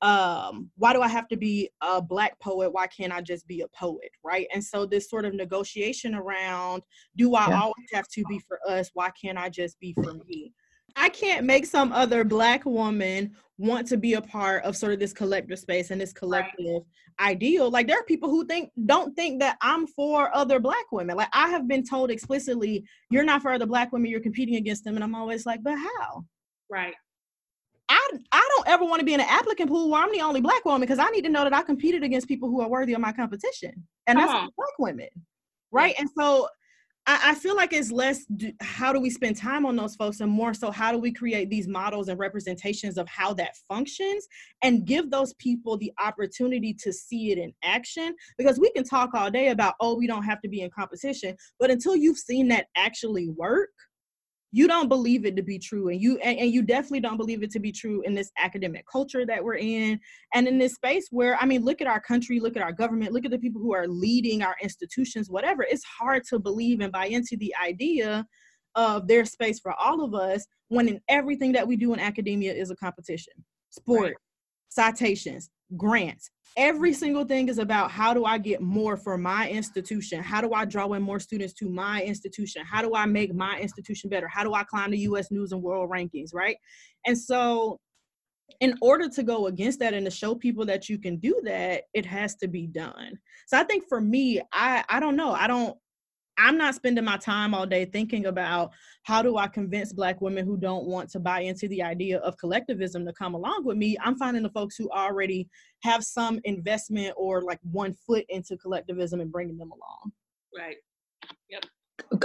[0.06, 2.72] um why do i have to be a black poet?
[2.72, 4.48] Why can't i just be a poet right?
[4.54, 6.84] And so this sort of negotiation around
[7.18, 7.62] do i yeah.
[7.62, 8.92] always have to be for us?
[8.94, 10.54] Why can't i just be for me?
[10.96, 15.00] I can't make some other black woman want to be a part of sort of
[15.00, 16.84] this collective space and this collective
[17.20, 17.32] right.
[17.32, 17.72] ideal.
[17.72, 21.18] Like there are people who think don't think that i'm for other black women.
[21.18, 24.84] Like i have been told explicitly you're not for other black women you're competing against
[24.84, 26.26] them and i'm always like but how?
[26.70, 26.94] Right
[27.90, 30.42] I I don't ever want to be in an applicant pool where I'm the only
[30.42, 32.94] black woman because I need to know that I competed against people who are worthy
[32.94, 33.72] of my competition,
[34.08, 34.50] and that's uh-huh.
[34.56, 35.10] black women,
[35.72, 35.94] right?
[35.96, 36.02] Yeah.
[36.02, 36.48] And so
[37.08, 40.22] I, I, feel like it's less do, how do we spend time on those folks,
[40.22, 44.28] and more so how do we create these models and representations of how that functions,
[44.64, 48.16] and give those people the opportunity to see it in action.
[48.38, 51.36] Because we can talk all day about oh we don't have to be in competition,
[51.60, 53.70] but until you've seen that actually work
[54.56, 57.44] you don't believe it to be true and you and, and, you definitely don't believe
[57.44, 60.00] it to be true in this academic culture that we're in
[60.34, 63.12] and in this space where i mean look at our country look at our government
[63.12, 66.94] look at the people who are leading our institutions whatever it's hard to believe and
[66.94, 68.26] buy into the idea
[68.76, 72.54] of their space for all of us when in everything that we do in academia
[72.54, 73.34] is a competition
[73.72, 74.16] sport right.
[74.70, 77.00] citations grants every mm-hmm.
[77.00, 80.24] single thing is about how do I get more for my institution?
[80.24, 82.64] How do I draw in more students to my institution?
[82.66, 84.28] How do I make my institution better?
[84.28, 86.58] How do I climb the US News and World Rankings, right?
[87.06, 87.80] And so
[88.60, 91.84] in order to go against that and to show people that you can do that,
[91.94, 93.18] it has to be done.
[93.48, 95.32] So I think for me, I I don't know.
[95.32, 95.76] I don't
[96.38, 98.72] I'm not spending my time all day thinking about
[99.04, 102.38] how do I convince black women who don't want to buy into the idea of
[102.38, 103.98] collectivism to come along with me.
[104.04, 105.48] I'm finding the folks who already
[105.84, 110.12] have some investment or like one foot into collectivism and bringing them along.
[110.58, 110.78] Right.
[111.50, 111.66] Yep.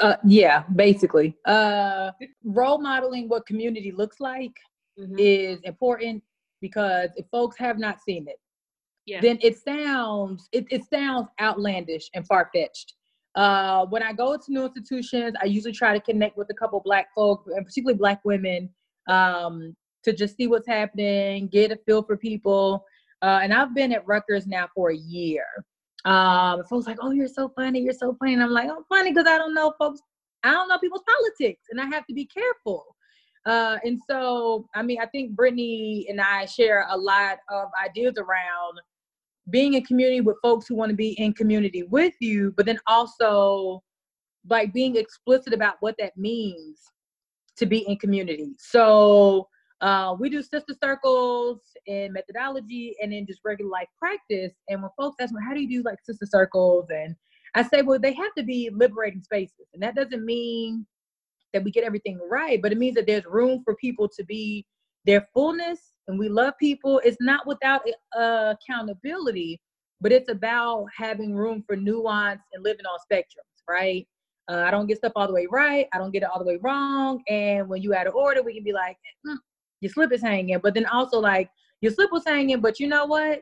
[0.03, 1.37] Uh, yeah, basically.
[1.45, 2.11] Uh,
[2.45, 4.53] role modeling what community looks like
[4.99, 5.15] mm-hmm.
[5.19, 6.23] is important
[6.61, 8.39] because if folks have not seen it,
[9.07, 9.21] yeah.
[9.21, 12.95] then it sounds it, it sounds outlandish and far fetched
[13.35, 16.81] uh, when I go to new institutions, I usually try to connect with a couple
[16.81, 18.71] black folk, and particularly black women,
[19.09, 22.85] um, to just see what's happening, get a feel for people.
[23.23, 25.45] Uh, and I've been at Rutgers now for a year.
[26.05, 29.13] Um, folks like, "Oh, you're so funny, you're so funny," and I'm like, "I'm funny
[29.13, 30.01] because I don't know folks,
[30.43, 32.97] I don't know people's politics, and I have to be careful."
[33.47, 38.15] Uh, and so, I mean, I think Brittany and I share a lot of ideas
[38.19, 38.81] around
[39.51, 42.79] being in community with folks who want to be in community with you, but then
[42.87, 43.83] also
[44.49, 46.81] like being explicit about what that means
[47.57, 48.53] to be in community.
[48.59, 49.49] So
[49.81, 54.53] uh, we do sister circles and methodology and then just regular life practice.
[54.69, 56.87] And when folks ask me, how do you do like sister circles?
[56.91, 57.15] And
[57.55, 59.67] I say, well, they have to be liberating spaces.
[59.75, 60.87] And that doesn't mean
[61.53, 64.67] that we get everything right, but it means that there's room for people to be
[65.05, 65.81] their fullness
[66.11, 67.83] and we love people, it's not without
[68.17, 69.61] uh, accountability,
[70.01, 74.07] but it's about having room for nuance and living on spectrums, right?
[74.49, 75.87] Uh, I don't get stuff all the way right.
[75.93, 77.23] I don't get it all the way wrong.
[77.29, 78.97] And when you out of order, we can be like,
[79.27, 79.37] mm,
[79.81, 80.59] your slip is hanging.
[80.63, 81.51] But then also like
[81.81, 83.41] your slip was hanging, but you know what?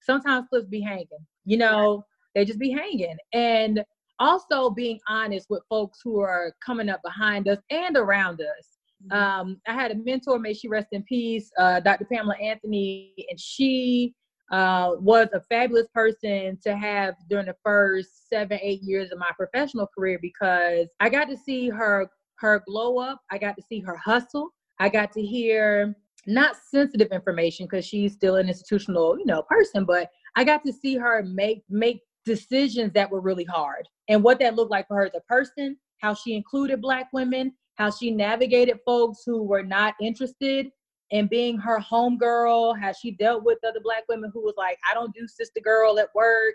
[0.00, 1.06] sometimes slips be hanging.
[1.44, 3.16] You know, they just be hanging.
[3.32, 3.82] And
[4.18, 8.78] also being honest with folks who are coming up behind us and around us.
[9.08, 9.12] Mm-hmm.
[9.12, 12.06] Um, I had a mentor, may she rest in peace, uh, Dr.
[12.06, 14.14] Pamela Anthony, and she
[14.50, 19.30] uh, was a fabulous person to have during the first seven, eight years of my
[19.36, 23.20] professional career because I got to see her her glow up.
[23.30, 24.48] I got to see her hustle.
[24.78, 25.94] I got to hear
[26.26, 30.72] not sensitive information because she's still an institutional, you know, person, but I got to
[30.72, 34.96] see her make make decisions that were really hard and what that looked like for
[34.96, 39.62] her as a person, how she included black women, how she navigated folks who were
[39.62, 40.70] not interested
[41.12, 44.92] in being her homegirl, how she dealt with other black women who was like, I
[44.92, 46.54] don't do sister girl at work.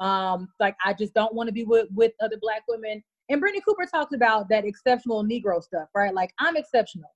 [0.00, 3.02] Um, like I just don't want to be with, with other black women.
[3.30, 6.12] And Brittney Cooper talks about that exceptional Negro stuff, right?
[6.12, 7.10] Like I'm exceptional.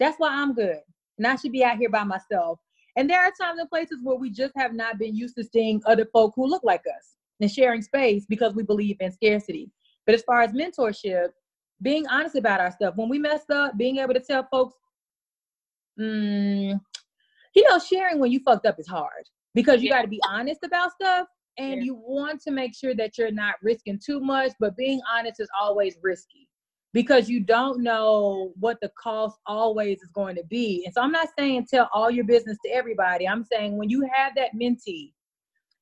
[0.00, 0.80] That's why I'm good.
[1.16, 2.58] And I should be out here by myself.
[2.96, 5.80] And there are times and places where we just have not been used to seeing
[5.86, 9.70] other folk who look like us and sharing space because we believe in scarcity.
[10.04, 11.28] But as far as mentorship,
[11.82, 14.74] being honest about our stuff, when we messed up, being able to tell folks,
[16.00, 16.78] mm,
[17.54, 19.96] you know, sharing when you fucked up is hard because you yeah.
[19.96, 21.82] got to be honest about stuff and yeah.
[21.82, 25.48] you want to make sure that you're not risking too much, but being honest is
[25.60, 26.48] always risky
[26.92, 30.82] because you don't know what the cost always is going to be.
[30.84, 33.28] And so I'm not saying tell all your business to everybody.
[33.28, 35.12] I'm saying when you have that mentee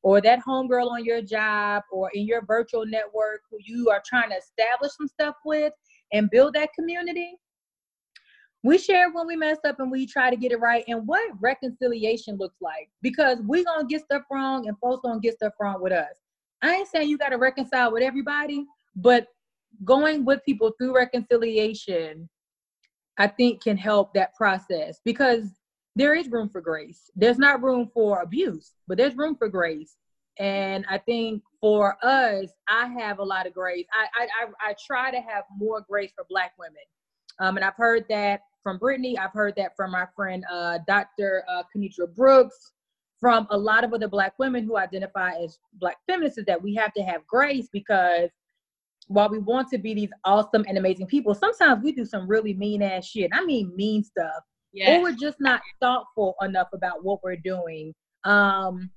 [0.03, 4.31] or that homegirl on your job or in your virtual network who you are trying
[4.31, 5.73] to establish some stuff with
[6.13, 7.37] and build that community,
[8.65, 11.31] we share when we mess up and we try to get it right and what
[11.41, 15.83] reconciliation looks like because we gonna get stuff wrong and folks gonna get stuff wrong
[15.83, 16.21] with us.
[16.63, 19.27] I ain't saying you gotta reconcile with everybody but
[19.85, 22.29] going with people through reconciliation
[23.19, 25.62] i think can help that process because
[25.97, 29.97] there is room for grace there's not room for abuse but there's room for grace
[30.39, 35.11] and i think for us i have a lot of grace i i, I, try
[35.11, 36.83] to have more grace for black women
[37.39, 39.19] um, and I've heard that from Brittany.
[39.19, 41.45] I've heard that from my friend uh, Dr.
[41.49, 42.73] Uh, Kinitra Brooks,
[43.21, 46.75] from a lot of other Black women who identify as Black feminists, Is that we
[46.75, 48.31] have to have grace because
[49.09, 52.55] while we want to be these awesome and amazing people, sometimes we do some really
[52.55, 53.31] mean ass shit.
[53.33, 54.43] I mean, mean stuff.
[54.73, 54.99] Yes.
[54.99, 57.95] Or we're just not thoughtful enough about what we're doing.
[58.25, 58.91] Um,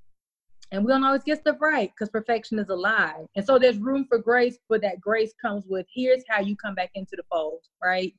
[0.72, 3.24] and we don't always get stuff right because perfection is a lie.
[3.36, 6.74] And so there's room for grace, but that grace comes with here's how you come
[6.74, 8.12] back into the fold, right?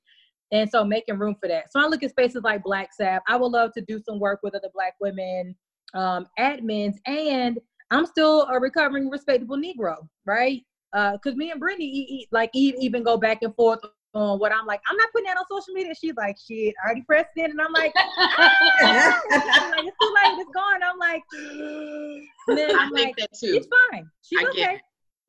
[0.51, 1.71] And so making room for that.
[1.71, 3.19] So I look at spaces like BlackSAP.
[3.27, 5.55] I would love to do some work with other Black women,
[5.93, 7.59] um, admins, and
[7.91, 10.61] I'm still a recovering respectable Negro, right?
[10.93, 13.79] Because uh, me and Brittany e- e- like even go back and forth
[14.17, 14.81] on what I'm like.
[14.89, 15.93] I'm not putting that on social media.
[15.99, 19.21] She's like, shit, I already pressed in, and I'm like, ah.
[19.31, 20.83] I'm like it's too late, it's gone.
[20.83, 21.23] I'm like,
[22.47, 23.25] then I'm I like, too.
[23.55, 24.09] it's fine.
[24.21, 24.79] She's I okay.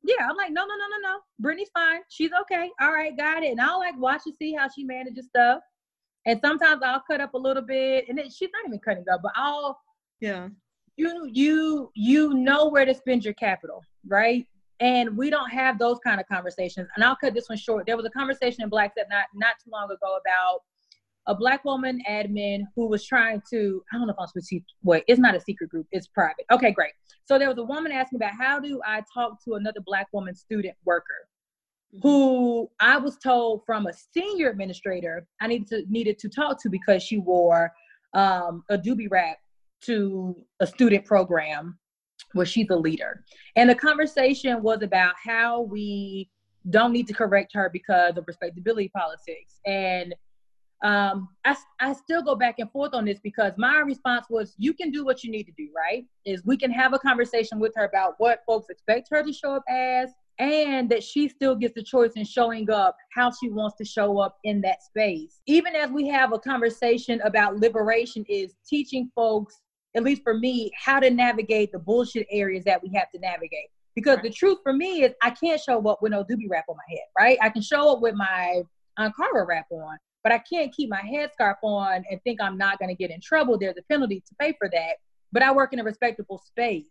[0.03, 1.19] Yeah, I'm like, no, no, no, no, no.
[1.43, 1.99] Brittney's fine.
[2.09, 2.69] She's okay.
[2.81, 3.51] All right, got it.
[3.51, 5.61] And I'll like watch and see how she manages stuff.
[6.25, 9.21] And sometimes I'll cut up a little bit, and then she's not even cutting up,
[9.21, 9.79] but I'll
[10.19, 10.49] yeah.
[10.97, 14.45] You you you know where to spend your capital, right?
[14.79, 16.87] And we don't have those kind of conversations.
[16.95, 17.85] And I'll cut this one short.
[17.85, 20.61] There was a conversation in Black that not not too long ago about
[21.27, 24.59] a black woman admin who was trying to i don't know if i'm supposed to
[24.83, 26.91] wait it's not a secret group it's private okay great
[27.25, 30.33] so there was a woman asking about how do i talk to another black woman
[30.35, 31.27] student worker
[31.95, 32.07] mm-hmm.
[32.07, 36.69] who i was told from a senior administrator i needed to needed to talk to
[36.69, 37.71] because she wore
[38.13, 39.37] um, a doobie wrap
[39.81, 41.77] to a student program
[42.33, 43.23] where she's a leader.
[43.55, 46.29] And the conversation was about how we
[46.69, 49.59] don't need to correct her because of respectability politics.
[49.65, 50.13] And
[50.83, 54.73] um, I, I still go back and forth on this because my response was you
[54.73, 56.05] can do what you need to do right?
[56.25, 59.55] Is we can have a conversation with her about what folks expect her to show
[59.55, 60.09] up as
[60.39, 64.19] and that she still gets the choice in showing up how she wants to show
[64.19, 65.41] up in that space.
[65.47, 69.59] Even as we have a conversation about liberation is teaching folks
[69.95, 73.69] at least for me how to navigate the bullshit areas that we have to navigate
[73.95, 74.23] because right.
[74.23, 76.95] the truth for me is i can't show up with no doobie wrap on my
[76.95, 78.61] head right i can show up with my
[78.99, 82.89] Ankara wrap on but I can't keep my headscarf on and think I'm not going
[82.89, 83.57] to get in trouble.
[83.57, 84.95] There's a penalty to pay for that.
[85.31, 86.87] But I work in a respectable space.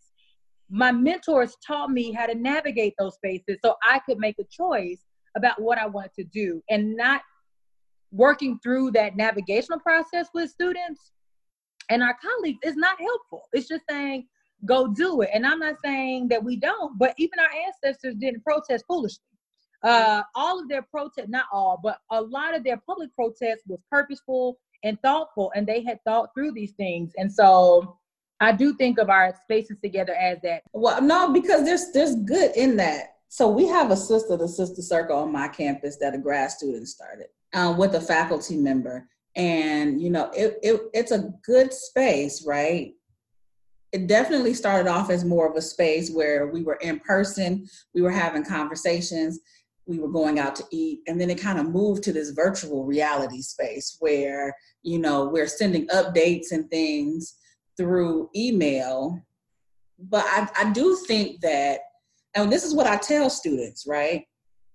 [0.70, 5.04] My mentors taught me how to navigate those spaces so I could make a choice
[5.36, 7.22] about what I wanted to do and not
[8.12, 11.12] working through that navigational process with students
[11.88, 13.42] and our colleagues is not helpful.
[13.52, 14.26] It's just saying,
[14.64, 15.30] go do it.
[15.32, 19.22] And I'm not saying that we don't, but even our ancestors didn't protest foolishly
[19.82, 23.78] uh, all of their protest, not all, but a lot of their public protests was
[23.90, 27.12] purposeful and thoughtful, and they had thought through these things.
[27.16, 27.96] And so
[28.40, 30.62] I do think of our spaces together as that.
[30.72, 33.14] Well, no, because there's there's good in that.
[33.28, 36.88] So we have a sister, the sister circle on my campus that a grad student
[36.88, 39.06] started um, with a faculty member,
[39.38, 42.92] and you know it, it it's a good space, right?
[43.92, 48.02] It definitely started off as more of a space where we were in person, we
[48.02, 49.38] were having conversations,
[49.86, 52.84] we were going out to eat, and then it kind of moved to this virtual
[52.84, 57.36] reality space where you know we're sending updates and things
[57.78, 59.24] through email.
[60.00, 61.80] But I, I do think that,
[62.34, 64.24] and this is what I tell students, right?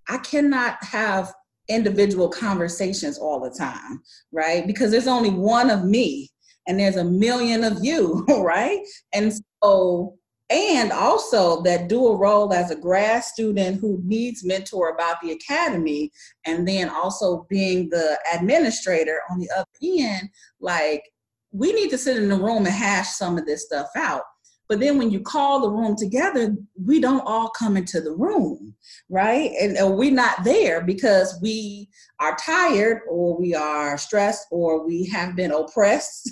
[0.08, 1.32] I cannot have
[1.68, 4.02] individual conversations all the time,
[4.32, 4.66] right?
[4.66, 6.30] Because there's only one of me
[6.66, 8.80] and there's a million of you, right?
[9.12, 10.16] And so,
[10.50, 16.10] and also that dual role as a grad student who needs mentor about the academy,
[16.46, 20.28] and then also being the administrator on the other end,
[20.60, 21.02] like
[21.50, 24.22] we need to sit in the room and hash some of this stuff out.
[24.68, 28.74] But then when you call the room together, we don't all come into the room,
[29.10, 29.50] right?
[29.60, 35.06] And, and we're not there because we are tired or we are stressed or we
[35.06, 36.30] have been oppressed,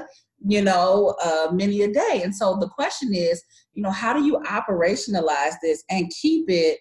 [0.46, 2.22] you know, uh, many a day.
[2.24, 3.42] And so the question is,
[3.74, 6.78] you know, how do you operationalize this and keep it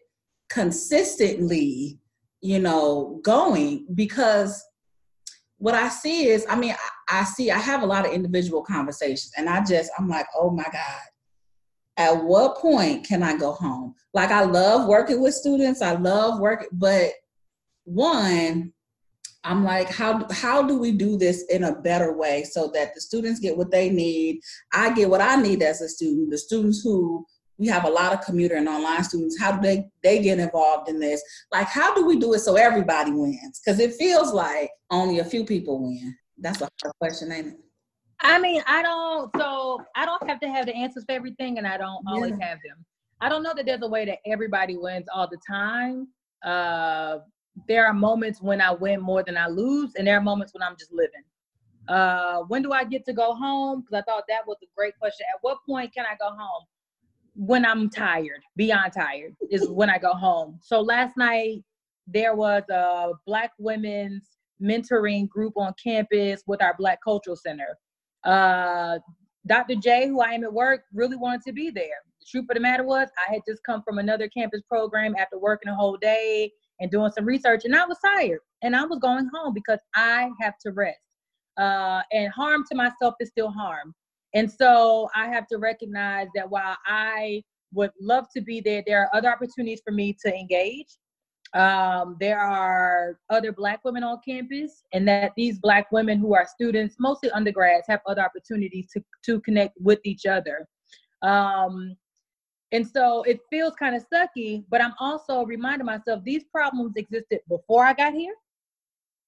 [0.49, 1.99] consistently,
[2.39, 3.87] you know, going?
[3.93, 4.63] Because
[5.63, 6.75] what I see is, I mean,
[7.07, 10.25] I, I, see, I have a lot of individual conversations, and I just, I'm like,
[10.37, 11.01] oh my God,
[11.95, 13.95] at what point can I go home?
[14.13, 17.11] Like, I love working with students, I love working, but
[17.85, 18.73] one,
[19.45, 22.99] I'm like, how how do we do this in a better way so that the
[22.99, 24.41] students get what they need?
[24.73, 26.31] I get what I need as a student.
[26.31, 27.25] The students who
[27.57, 29.39] we have a lot of commuter and online students.
[29.39, 31.21] How do they they get involved in this?
[31.51, 33.61] Like how do we do it so everybody wins?
[33.63, 36.15] Because it feels like only a few people win.
[36.37, 37.59] That's a hard question ain't it?
[38.19, 41.67] I mean i don't so i don't have to have the answers for everything and
[41.67, 42.47] i don't always yeah.
[42.47, 42.85] have them.
[43.21, 46.07] I don't know that there's a way that everybody wins all the time.
[46.43, 47.19] Uh
[47.67, 50.63] there are moments when i win more than i lose and there are moments when
[50.63, 51.23] i'm just living.
[51.87, 53.81] Uh when do i get to go home?
[53.81, 55.25] Because i thought that was a great question.
[55.33, 56.65] At what point can i go home
[57.35, 60.59] when I'm tired, beyond tired, is when I go home.
[60.61, 61.63] So last night
[62.07, 64.27] there was a Black women's
[64.61, 67.77] mentoring group on campus with our Black Cultural Center.
[68.23, 68.99] Uh,
[69.45, 69.75] Dr.
[69.75, 72.01] J, who I am at work, really wanted to be there.
[72.19, 75.37] The truth of the matter was, I had just come from another campus program after
[75.37, 78.99] working a whole day and doing some research, and I was tired, and I was
[78.99, 80.99] going home because I have to rest.
[81.57, 83.93] Uh, and harm to myself is still harm.
[84.33, 89.01] And so I have to recognize that while I would love to be there, there
[89.01, 90.97] are other opportunities for me to engage.
[91.53, 96.47] Um, there are other Black women on campus, and that these Black women who are
[96.47, 100.67] students, mostly undergrads, have other opportunities to, to connect with each other.
[101.21, 101.95] Um,
[102.71, 107.39] and so it feels kind of sucky, but I'm also reminding myself these problems existed
[107.47, 108.33] before I got here.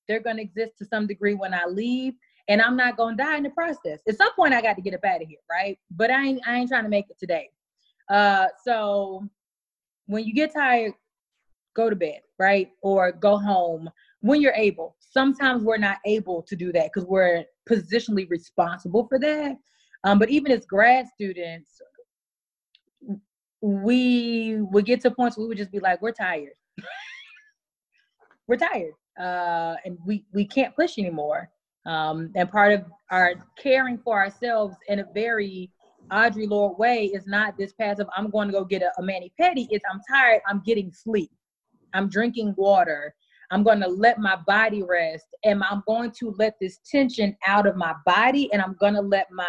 [0.08, 2.16] They're going to exist to some degree when I leave
[2.48, 4.02] and I'm not gonna die in the process.
[4.08, 5.78] At some point, I got to get up out of here, right?
[5.92, 7.50] But I ain't I ain't trying to make it today.
[8.10, 9.28] Uh, so
[10.08, 10.94] when you get tired,
[11.76, 12.70] go to bed, right?
[12.82, 13.90] Or go home
[14.22, 14.96] when you're able.
[15.00, 19.58] Sometimes we're not able to do that because we're positionally responsible for that.
[20.04, 21.82] Um, but even as grad students,
[23.62, 26.54] we would get to points where we would just be like, we're tired.
[28.48, 28.94] we're tired.
[29.20, 31.50] Uh, and we, we can't push anymore.
[31.86, 35.72] Um, and part of our caring for ourselves in a very
[36.12, 39.32] Audre Lorde way is not this passive, I'm going to go get a, a mani
[39.40, 39.68] pedi.
[39.70, 41.32] It's I'm tired, I'm getting sleep.
[41.94, 43.16] I'm drinking water.
[43.52, 47.68] I'm going to let my body rest and I'm going to let this tension out
[47.68, 49.46] of my body and I'm going to let my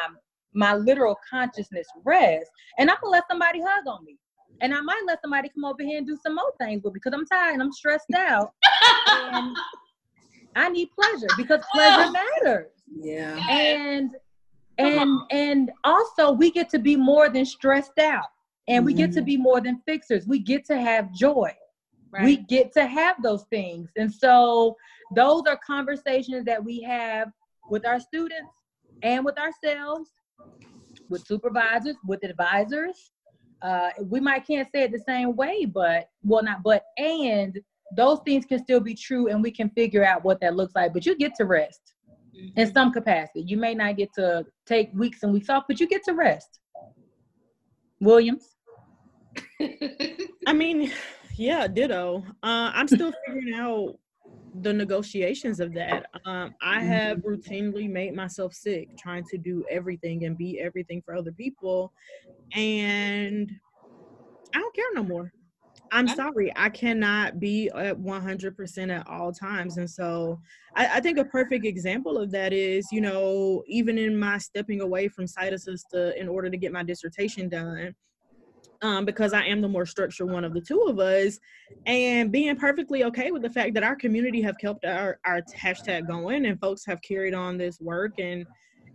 [0.55, 2.51] my literal consciousness rest.
[2.79, 4.17] And I'm going to let somebody hug on me.
[4.63, 7.01] And I might let somebody come over here and do some more things with me
[7.03, 8.53] because I'm tired and I'm stressed out.
[9.11, 9.55] and
[10.57, 12.73] I need pleasure because pleasure matters.
[12.95, 13.39] Yeah.
[13.49, 14.17] And
[14.79, 18.27] and and also we get to be more than stressed out
[18.69, 19.27] and we get to mm-hmm.
[19.27, 20.27] be more than fixers.
[20.27, 21.53] We get to have joy.
[22.11, 22.25] Right.
[22.25, 23.91] We get to have those things.
[23.97, 24.77] And so
[25.15, 27.29] those are conversations that we have
[27.69, 28.53] with our students
[29.03, 30.11] and with ourselves,
[31.09, 33.13] with supervisors, with advisors.
[33.63, 37.59] Uh, we might can't say it the same way, but well, not but and
[37.95, 40.93] those things can still be true and we can figure out what that looks like
[40.93, 41.95] but you get to rest
[42.35, 42.59] mm-hmm.
[42.59, 45.87] in some capacity you may not get to take weeks and weeks off but you
[45.87, 46.61] get to rest
[48.01, 48.57] williams
[50.47, 50.91] i mean
[51.37, 53.97] yeah ditto uh, i'm still figuring out
[54.63, 56.07] the negotiations of that.
[56.25, 57.29] Um, I have mm-hmm.
[57.29, 61.93] routinely made myself sick trying to do everything and be everything for other people,
[62.55, 63.51] and
[64.55, 65.33] I don't care no more.
[65.93, 69.79] I'm sorry, I cannot be at 100% at all times.
[69.79, 70.41] And so
[70.75, 74.81] I, I, think a perfect example of that is, you know, even in my stepping
[74.81, 75.55] away from Cite
[76.17, 77.95] in order to get my dissertation done,
[78.83, 81.39] um, because I am the more structured one of the two of us,
[81.87, 86.07] and being perfectly okay with the fact that our community have kept our, our hashtag
[86.07, 88.47] going and folks have carried on this work and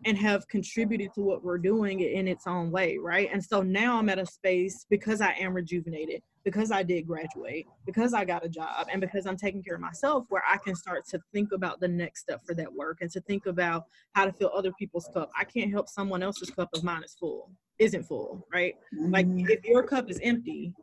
[0.05, 3.29] and have contributed to what we're doing in its own way, right?
[3.31, 7.67] And so now I'm at a space because I am rejuvenated, because I did graduate,
[7.85, 10.75] because I got a job, and because I'm taking care of myself, where I can
[10.75, 14.25] start to think about the next step for that work and to think about how
[14.25, 15.31] to fill other people's cup.
[15.37, 18.75] I can't help someone else's cup if mine is full, isn't full, right?
[18.95, 19.11] Mm-hmm.
[19.11, 20.73] Like if your cup is empty,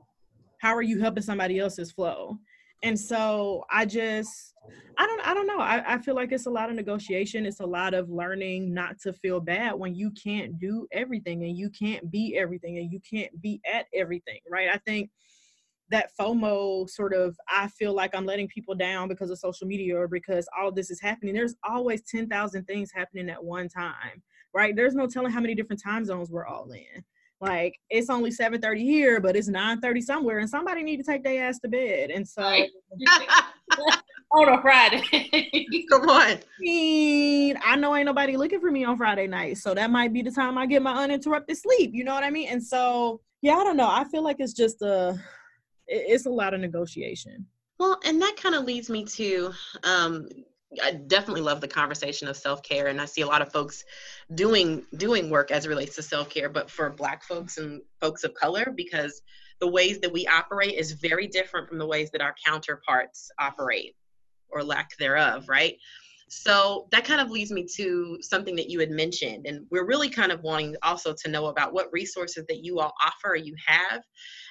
[0.59, 2.38] how are you helping somebody else's flow?
[2.82, 4.54] and so i just
[4.98, 7.61] i don't i don't know I, I feel like it's a lot of negotiation it's
[7.61, 11.70] a lot of learning not to feel bad when you can't do everything and you
[11.70, 15.11] can't be everything and you can't be at everything right i think
[15.91, 19.97] that FOMO sort of, I feel like I'm letting people down because of social media
[19.97, 21.34] or because all this is happening.
[21.34, 24.22] There's always 10,000 things happening at one time,
[24.55, 24.76] right?
[24.76, 27.05] There's no telling how many different time zones we're all in.
[27.41, 31.49] Like it's only 7:30 here, but it's 9:30 somewhere, and somebody need to take their
[31.49, 32.11] ass to bed.
[32.11, 32.43] And so
[34.32, 35.03] on a Friday.
[35.91, 36.32] Come on.
[36.32, 39.59] I, mean, I know ain't nobody looking for me on Friday night.
[39.59, 41.93] So that might be the time I get my uninterrupted sleep.
[41.95, 42.49] You know what I mean?
[42.49, 43.89] And so yeah, I don't know.
[43.89, 45.18] I feel like it's just a
[45.89, 47.47] it's a lot of negotiation.
[47.78, 49.53] Well, and that kind of leads me to
[49.84, 50.28] um,
[50.82, 53.84] I definitely love the conversation of self-care and I see a lot of folks
[54.34, 58.34] doing doing work as it relates to self-care but for black folks and folks of
[58.34, 59.22] color because
[59.61, 63.97] the ways that we operate is very different from the ways that our counterparts operate
[64.51, 65.76] or lack thereof, right?
[66.29, 69.47] So that kind of leads me to something that you had mentioned.
[69.47, 72.93] And we're really kind of wanting also to know about what resources that you all
[73.03, 74.03] offer or you have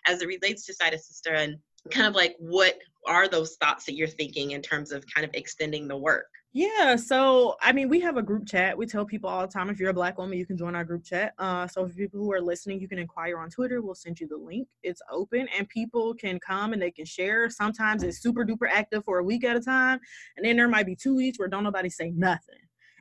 [0.06, 1.58] as it relates to a Sister and
[1.92, 5.32] kind of like what are those thoughts that you're thinking in terms of kind of
[5.34, 6.28] extending the work?
[6.58, 8.76] Yeah, so I mean, we have a group chat.
[8.76, 10.84] We tell people all the time if you're a black woman, you can join our
[10.84, 11.36] group chat.
[11.38, 13.80] Uh, so for people who are listening, you can inquire on Twitter.
[13.80, 14.68] We'll send you the link.
[14.82, 17.48] It's open, and people can come and they can share.
[17.52, 20.00] Sometimes it's super duper active for a week at a time,
[20.36, 22.56] and then there might be two weeks where don't nobody say nothing,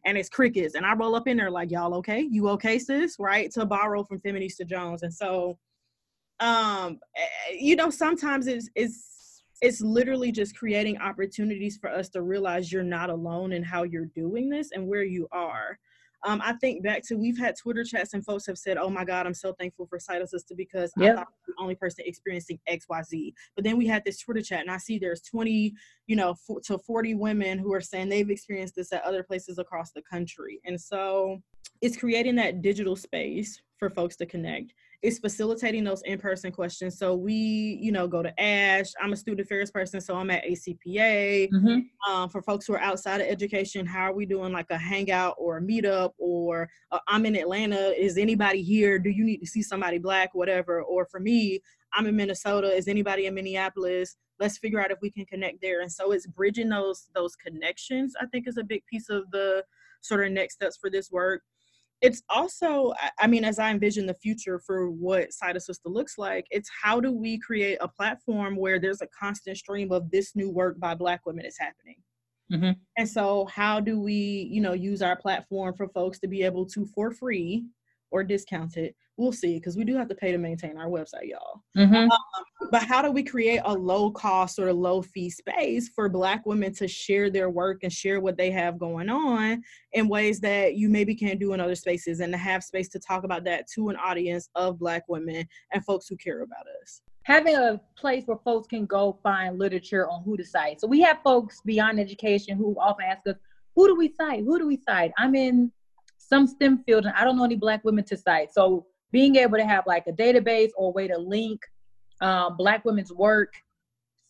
[0.04, 0.74] and it's crickets.
[0.74, 2.20] And I roll up in there like, y'all okay?
[2.20, 3.16] You okay, sis?
[3.18, 3.50] Right?
[3.52, 5.56] To borrow from Feminista Jones, and so,
[6.40, 9.15] um, eh, you know, sometimes it's it's
[9.62, 14.06] it's literally just creating opportunities for us to realize you're not alone in how you're
[14.06, 15.78] doing this and where you are.
[16.24, 19.04] Um, I think back to we've had Twitter chats and folks have said, "Oh my
[19.04, 21.12] God, I'm so thankful for Cite Sista because yep.
[21.12, 24.02] I thought I was the only person experiencing X, Y, Z." But then we had
[24.04, 25.74] this Twitter chat, and I see there's 20,
[26.06, 26.34] you know,
[26.64, 30.60] to 40 women who are saying they've experienced this at other places across the country,
[30.64, 31.40] and so
[31.80, 34.72] it's creating that digital space for folks to connect
[35.02, 36.98] is facilitating those in-person questions.
[36.98, 38.92] So we, you know, go to ASHE.
[39.00, 41.50] I'm a student affairs person, so I'm at ACPA.
[41.50, 42.12] Mm-hmm.
[42.12, 45.36] Um, for folks who are outside of education, how are we doing like a hangout
[45.38, 47.92] or a meetup or uh, I'm in Atlanta.
[47.98, 48.98] Is anybody here?
[48.98, 50.82] Do you need to see somebody black, whatever?
[50.82, 51.60] Or for me,
[51.92, 52.68] I'm in Minnesota.
[52.68, 54.16] Is anybody in Minneapolis?
[54.38, 55.80] Let's figure out if we can connect there.
[55.80, 58.14] And so it's bridging those those connections.
[58.20, 59.64] I think is a big piece of the
[60.02, 61.42] sort of next steps for this work
[62.06, 66.46] it's also i mean as i envision the future for what a Sister looks like
[66.50, 70.50] it's how do we create a platform where there's a constant stream of this new
[70.50, 71.96] work by black women is happening
[72.52, 72.78] mm-hmm.
[72.96, 76.64] and so how do we you know use our platform for folks to be able
[76.64, 77.64] to for free
[78.10, 81.62] or discounted we'll see because we do have to pay to maintain our website y'all.
[81.76, 82.10] Mm-hmm.
[82.10, 82.10] um,
[82.70, 86.44] but how do we create a low cost or a low fee space for black
[86.44, 90.74] women to share their work and share what they have going on in ways that
[90.74, 93.66] you maybe can't do in other spaces and to have space to talk about that
[93.74, 97.00] to an audience of black women and folks who care about us?
[97.22, 100.80] Having a place where folks can go find literature on who to cite.
[100.80, 103.36] So we have folks beyond education who often ask us
[103.74, 104.44] who do we cite?
[104.44, 105.12] Who do we cite?
[105.18, 105.70] I'm in
[106.28, 108.52] some STEM field and I don't know any black women to cite.
[108.52, 111.60] So being able to have like a database or a way to link
[112.20, 113.52] um, black women's work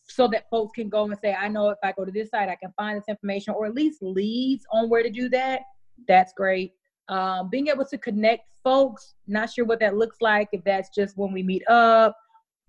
[0.03, 2.49] so that folks can go and say, I know if I go to this site,
[2.49, 5.61] I can find this information or at least leads on where to do that.
[6.07, 6.73] That's great.
[7.09, 11.17] Um, being able to connect folks, not sure what that looks like, if that's just
[11.17, 12.15] when we meet up,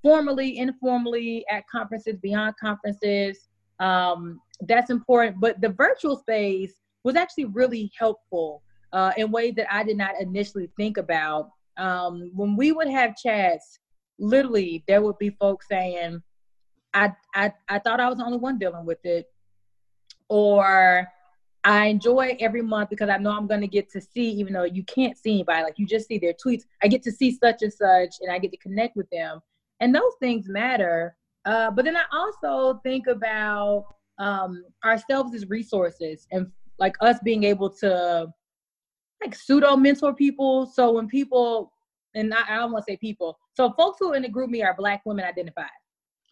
[0.02, 3.48] formally, informally, at conferences, beyond conferences.
[3.78, 5.38] Um, that's important.
[5.38, 6.74] But the virtual space
[7.04, 8.62] was actually really helpful
[8.92, 11.50] uh, in ways that I did not initially think about.
[11.76, 13.78] Um, when we would have chats,
[14.18, 16.22] literally there would be folks saying,
[16.94, 19.26] I, I, I thought I was the only one dealing with it.
[20.28, 21.06] or
[21.64, 24.64] I enjoy every month because I know I'm going to get to see, even though
[24.64, 26.62] you can't see anybody, like you just see their tweets.
[26.82, 29.40] I get to see such and such, and I get to connect with them,
[29.80, 31.16] and those things matter.
[31.44, 33.86] Uh, but then I also think about
[34.18, 38.28] um, ourselves as resources and like us being able to
[39.22, 40.66] like pseudo mentor people.
[40.66, 41.72] So when people,
[42.14, 44.74] and I, I don't want to say people, so folks who in the GroupMe are
[44.74, 45.66] Black women identified.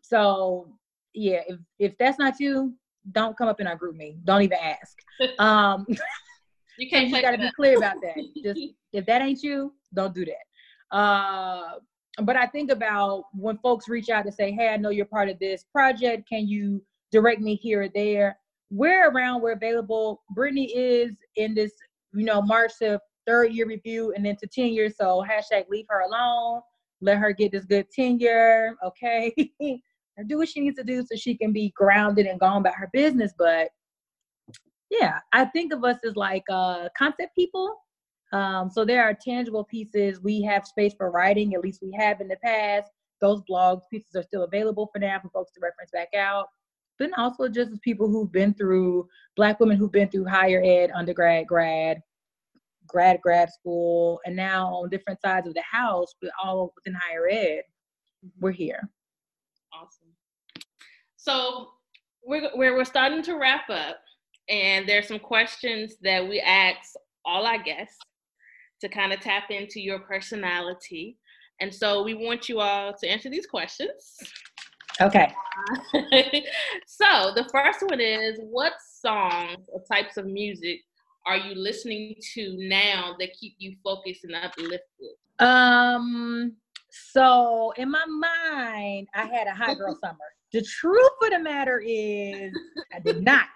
[0.02, 0.72] So
[1.14, 2.74] yeah, if if that's not you,
[3.12, 4.16] don't come up in our GroupMe.
[4.24, 4.96] Don't even ask.
[5.38, 5.86] Um,
[6.78, 7.08] you can't.
[7.08, 8.16] you got to be clear about that.
[8.44, 8.60] Just
[8.92, 10.96] if that ain't you, don't do that.
[10.96, 11.78] Uh,
[12.22, 15.30] but I think about when folks reach out to say, "Hey, I know you're part
[15.30, 16.28] of this project.
[16.28, 16.82] Can you
[17.12, 18.38] direct me here or there?"
[18.70, 19.42] We're around.
[19.42, 20.22] We're available.
[20.34, 21.72] Brittany is in this,
[22.16, 24.94] you know, March to third year review and then to ten years.
[24.98, 26.60] So hashtag leave her alone.
[27.00, 28.76] Let her get this good tenure.
[28.84, 29.34] Okay.
[30.26, 32.88] do what she needs to do so she can be grounded and gone about her
[32.92, 33.32] business.
[33.36, 33.68] But
[34.90, 37.76] yeah, I think of us as like uh, concept people.
[38.32, 40.20] Um, so there are tangible pieces.
[40.20, 42.90] We have space for writing, at least we have in the past.
[43.20, 46.48] Those blog pieces are still available for now for folks to reference back out.
[46.98, 50.90] But also just as people who've been through, Black women who've been through higher ed,
[50.94, 52.00] undergrad, grad,
[52.86, 57.28] grad, grad school, and now on different sides of the house, but all within higher
[57.28, 57.62] ed,
[58.40, 58.80] we're here.
[59.74, 60.08] Awesome.
[61.16, 61.68] So
[62.24, 63.98] we're, we're, we're starting to wrap up,
[64.48, 66.94] and there's some questions that we ask
[67.24, 67.98] all our guests
[68.80, 71.18] to kind of tap into your personality.
[71.60, 74.16] And so we want you all to answer these questions.
[75.00, 75.32] Okay.
[76.86, 80.80] so the first one is what songs or types of music
[81.26, 84.80] are you listening to now that keep you focused and uplifted?
[85.38, 86.56] Um
[87.12, 90.18] so in my mind, I had a hot girl summer.
[90.52, 92.52] The truth of the matter is,
[92.94, 93.46] I did not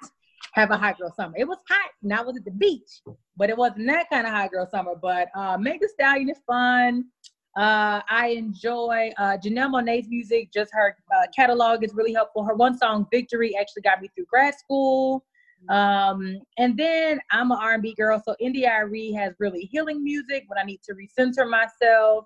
[0.52, 1.34] have a hot girl summer.
[1.36, 3.00] It was hot and I was at the beach,
[3.36, 4.94] but it wasn't that kind of hot girl summer.
[5.00, 7.06] But uh, Meg Thee Stallion is fun.
[7.56, 10.52] Uh, I enjoy uh, Janelle Monáe's music.
[10.52, 12.44] Just her uh, catalog is really helpful.
[12.44, 15.24] Her one song "Victory" actually got me through grad school.
[15.68, 20.62] Um, and then I'm an R&B girl, so India.Arie has really healing music when I
[20.62, 22.24] need to recenter myself.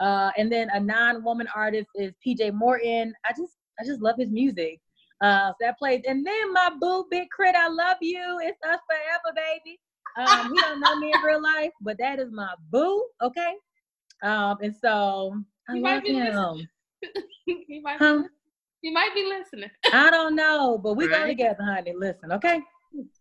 [0.00, 3.14] Uh, and then a non-woman artist is PJ Morton.
[3.24, 4.80] I just I just love his music.
[5.20, 6.02] Uh, so that plays.
[6.06, 8.40] And then my boo, Big K.R.I.T., I love you.
[8.42, 9.78] It's us forever, baby.
[10.16, 13.06] Um, he don't know me in real life, but that is my boo.
[13.22, 13.54] Okay.
[14.22, 15.34] Um, and so
[15.68, 16.68] I love him.
[17.46, 18.22] he, might huh?
[18.22, 18.28] be,
[18.82, 19.70] he might be listening.
[19.92, 21.22] I don't know, but we right.
[21.22, 21.94] go together, honey.
[21.96, 22.60] Listen, okay.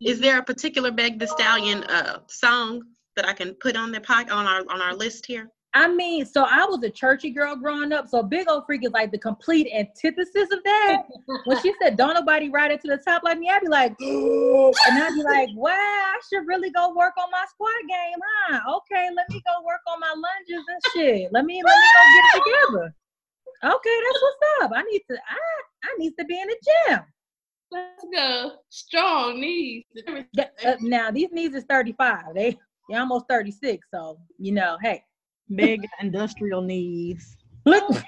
[0.01, 2.83] Is there a particular Meg Thee Stallion uh, song
[3.15, 5.49] that I can put on the pod, on our on our list here?
[5.75, 8.07] I mean, so I was a churchy girl growing up.
[8.07, 11.03] So Big Ole Freak is like the complete antithesis of that.
[11.45, 13.95] when she said, Don't nobody ride it to the top like me, I'd be like,
[13.99, 18.59] and I'd be like, Wow, I should really go work on my squat game, huh?
[18.77, 21.33] Okay, let me go work on my lunges and shit.
[21.33, 22.95] Let me let me go get it together.
[23.63, 24.71] Okay, that's what's up.
[24.75, 25.37] I need to I
[25.85, 26.57] I need to be in the
[26.87, 26.99] gym.
[27.71, 28.51] Let's go.
[28.69, 29.85] Strong knees.
[30.37, 32.35] Uh, now these knees is 35.
[32.35, 32.59] They
[32.89, 33.87] they almost 36.
[33.91, 35.03] So you know, hey.
[35.49, 37.37] Meg industrial knees.
[37.65, 38.03] Look.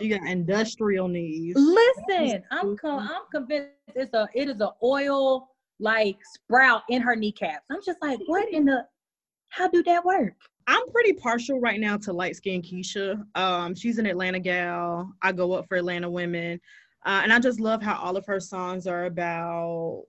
[0.00, 1.54] She got industrial knees.
[1.56, 5.48] Listen, I'm con- I'm convinced it's a it is a oil
[5.78, 7.64] like sprout in her kneecaps.
[7.70, 8.86] I'm just like, what in the
[9.50, 10.34] how do that work?
[10.66, 13.22] I'm pretty partial right now to light skin Keisha.
[13.34, 15.12] Um, she's an Atlanta gal.
[15.22, 16.60] I go up for Atlanta women.
[17.06, 20.04] Uh, and I just love how all of her songs are about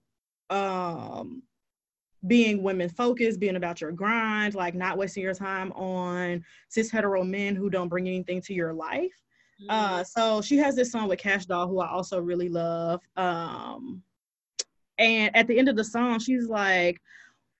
[0.49, 1.41] um
[2.27, 7.23] being women focused, being about your grind, like not wasting your time on cis hetero
[7.23, 9.13] men who don't bring anything to your life.
[9.61, 9.67] Mm-hmm.
[9.69, 13.01] Uh, so she has this song with Cash Doll, who I also really love.
[13.15, 14.01] Um,
[14.97, 17.01] and at the end of the song, she's like,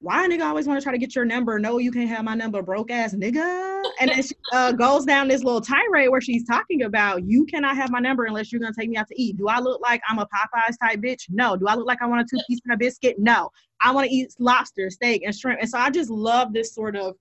[0.06, 1.58] why nigga always want to try to get your number?
[1.58, 3.82] No, you can't have my number, broke ass nigga.
[3.99, 7.76] And then she uh, goes down this little tirade where she's talking about you cannot
[7.76, 9.36] have my number unless you're gonna take me out to eat.
[9.38, 11.24] Do I look like I'm a Popeyes type bitch?
[11.30, 11.58] No.
[11.58, 13.18] Do I look like I want a two piece and a biscuit?
[13.18, 13.49] No.
[13.82, 15.60] I want to eat lobster, steak, and shrimp.
[15.60, 17.16] And so I just love this sort of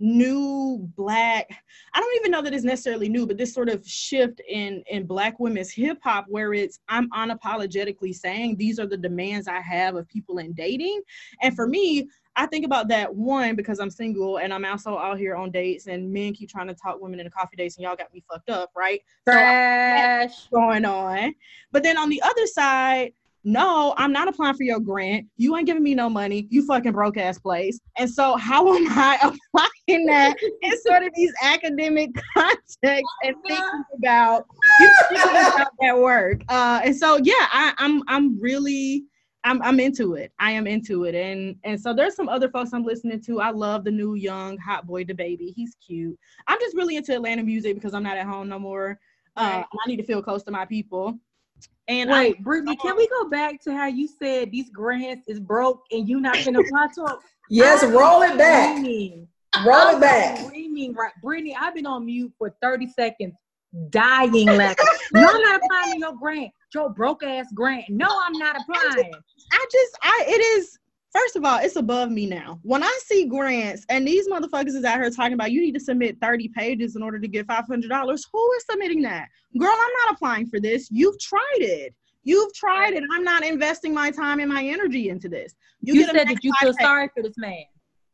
[0.00, 1.48] new black
[1.94, 5.04] i don't even know that it's necessarily new but this sort of shift in in
[5.04, 9.96] black women's hip hop where it's i'm unapologetically saying these are the demands i have
[9.96, 11.00] of people in dating.
[11.42, 15.18] And for me i think about that one because i'm single and i'm also out
[15.18, 17.84] here on dates and men keep trying to talk women in the coffee dates and
[17.84, 19.00] y'all got me fucked up right?
[19.26, 20.44] Trash.
[20.44, 21.34] So going on.
[21.72, 23.12] But then on the other side
[23.44, 25.26] no, I'm not applying for your grant.
[25.36, 26.46] You ain't giving me no money.
[26.50, 27.78] You fucking broke ass place.
[27.96, 33.84] And so, how am I applying that in sort of these academic contexts and thinking
[33.96, 34.44] about,
[34.80, 36.42] you about that work?
[36.48, 39.04] Uh, and so, yeah, I, I'm I'm really
[39.44, 40.32] I'm I'm into it.
[40.38, 41.14] I am into it.
[41.14, 43.40] And and so there's some other folks I'm listening to.
[43.40, 45.54] I love the new young hot boy DaBaby.
[45.54, 46.18] He's cute.
[46.48, 48.98] I'm just really into Atlanta music because I'm not at home no more.
[49.36, 51.16] Uh, I need to feel close to my people.
[51.88, 55.40] And Wait, I, Brittany, can we go back to how you said these grants is
[55.40, 57.16] broke and you not gonna apply to them?
[57.48, 58.76] Yes, roll it back.
[58.76, 59.26] Screaming.
[59.64, 60.38] Roll it I'm back.
[60.38, 61.56] Screaming, right, Brittany.
[61.58, 63.34] I've been on mute for 30 seconds,
[63.88, 64.84] dying laughing.
[65.14, 67.84] no, I'm not applying to your grant, your broke ass grant.
[67.88, 69.12] No, I'm not applying.
[69.52, 70.78] I just I it is
[71.12, 72.58] first of all, it's above me now.
[72.62, 75.80] When I see grants and these motherfuckers is out here talking about you need to
[75.80, 79.28] submit 30 pages in order to get $500, who is submitting that?
[79.58, 80.88] Girl, I'm not applying for this.
[80.90, 81.94] You've tried it.
[82.24, 83.04] You've tried it.
[83.12, 85.54] I'm not investing my time and my energy into this.
[85.80, 87.64] You, get said that you feel 95 sorry for this man.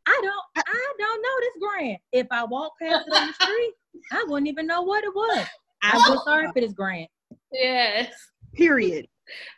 [0.07, 0.65] I don't.
[0.65, 2.01] I don't know this grant.
[2.11, 3.73] If I walk past it on the street,
[4.11, 5.47] I wouldn't even know what it was.
[5.81, 7.09] I feel sorry for this grant.
[7.51, 8.13] Yes.
[8.53, 9.07] Period.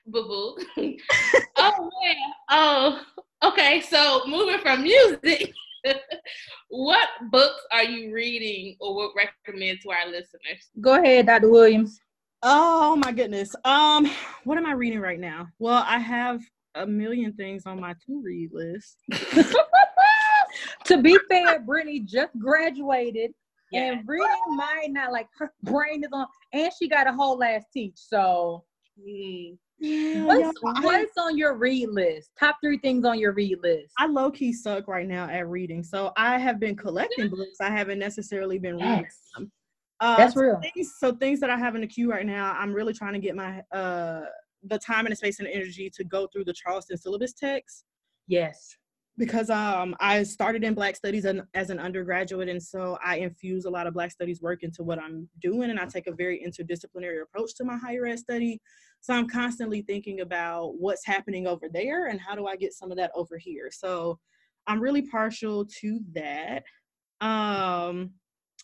[0.07, 0.57] Boo boo.
[1.57, 2.15] oh man.
[2.49, 3.01] Oh,
[3.43, 3.81] okay.
[3.81, 5.53] So moving from music,
[6.69, 10.69] what books are you reading or would recommend to our listeners?
[10.81, 11.49] Go ahead, Dr.
[11.49, 11.99] Williams.
[12.43, 13.55] Oh my goodness.
[13.65, 14.09] Um,
[14.43, 15.47] what am I reading right now?
[15.59, 16.41] Well, I have
[16.75, 18.97] a million things on my to read list.
[20.85, 23.31] to be fair, Brittany just graduated
[23.71, 23.91] Yeah.
[23.93, 27.63] and reading might not like her brain is on, and she got a whole ass
[27.73, 27.95] teach.
[27.95, 28.63] So,
[28.99, 29.57] Mm.
[29.79, 32.31] Yeah, what's, I, what's on your read list?
[32.39, 33.93] Top three things on your read list.
[33.97, 35.83] I low key suck right now at reading.
[35.83, 37.61] So I have been collecting books.
[37.61, 39.51] I haven't necessarily been reading them.
[39.99, 40.61] Uh, That's so real.
[40.61, 43.19] Things, so things that I have in the queue right now, I'm really trying to
[43.19, 44.21] get my uh
[44.63, 47.85] the time and the space and the energy to go through the Charleston syllabus text
[48.27, 48.75] Yes.
[49.17, 53.69] Because um I started in Black Studies as an undergraduate, and so I infuse a
[53.69, 57.21] lot of Black Studies work into what I'm doing, and I take a very interdisciplinary
[57.21, 58.61] approach to my higher ed study.
[59.01, 62.91] So I'm constantly thinking about what's happening over there and how do I get some
[62.91, 63.69] of that over here.
[63.71, 64.19] So
[64.65, 66.63] I'm really partial to that.
[67.21, 68.11] Um,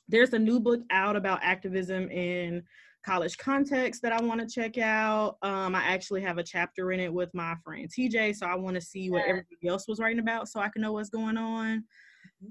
[0.08, 2.64] there's a new book out about activism in
[3.04, 5.38] college context that I want to check out.
[5.42, 8.76] Um, I actually have a chapter in it with my friend TJ, so I want
[8.76, 11.84] to see what everybody else was writing about so I can know what's going on.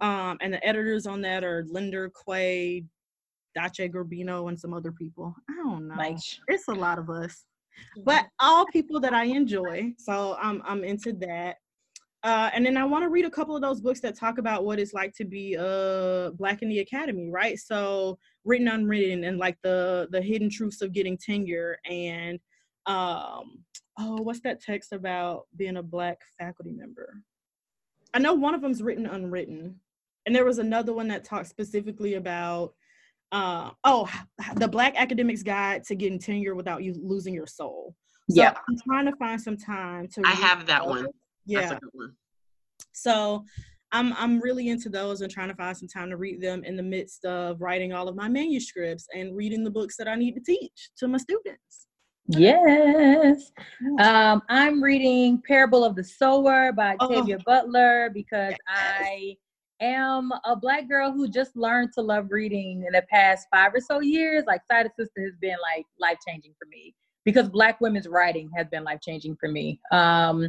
[0.00, 2.84] Um, and the editors on that are Linder Quaye,
[3.54, 5.34] Dace Garbino, and some other people.
[5.48, 5.94] I don't know.
[5.94, 6.40] Nice.
[6.48, 7.44] It's a lot of us,
[8.04, 9.92] but all people that I enjoy.
[9.98, 11.56] So I'm I'm into that.
[12.24, 14.64] Uh, and then I want to read a couple of those books that talk about
[14.64, 17.58] what it's like to be uh, black in the academy, right?
[17.58, 22.38] So written, unwritten, and like the the hidden truths of getting tenure, and
[22.86, 23.64] um,
[23.98, 27.22] oh, what's that text about being a black faculty member?
[28.14, 29.80] I know one of them's written, unwritten,
[30.26, 32.74] and there was another one that talked specifically about
[33.32, 34.08] uh, oh,
[34.56, 37.94] the Black Academics Guide to Getting Tenure Without You Losing Your Soul.
[38.30, 38.54] So Yeah.
[38.68, 40.22] I'm trying to find some time to.
[40.24, 41.06] I have that one.
[41.46, 41.70] Yeah.
[41.70, 42.12] a good one.
[42.92, 43.44] So
[43.92, 46.76] I'm I'm really into those and trying to find some time to read them in
[46.76, 50.34] the midst of writing all of my manuscripts and reading the books that I need
[50.34, 51.86] to teach to my students.
[52.26, 53.52] Yes.
[54.00, 57.08] Um, I'm reading Parable of the Sower by Oh.
[57.08, 59.36] Octavia Butler because I
[59.80, 63.80] am a black girl who just learned to love reading in the past five or
[63.80, 64.44] so years.
[64.46, 68.68] Like Cite Sista has been like life changing for me because black women's writing has
[68.68, 69.80] been life changing for me.
[69.90, 70.48] Um,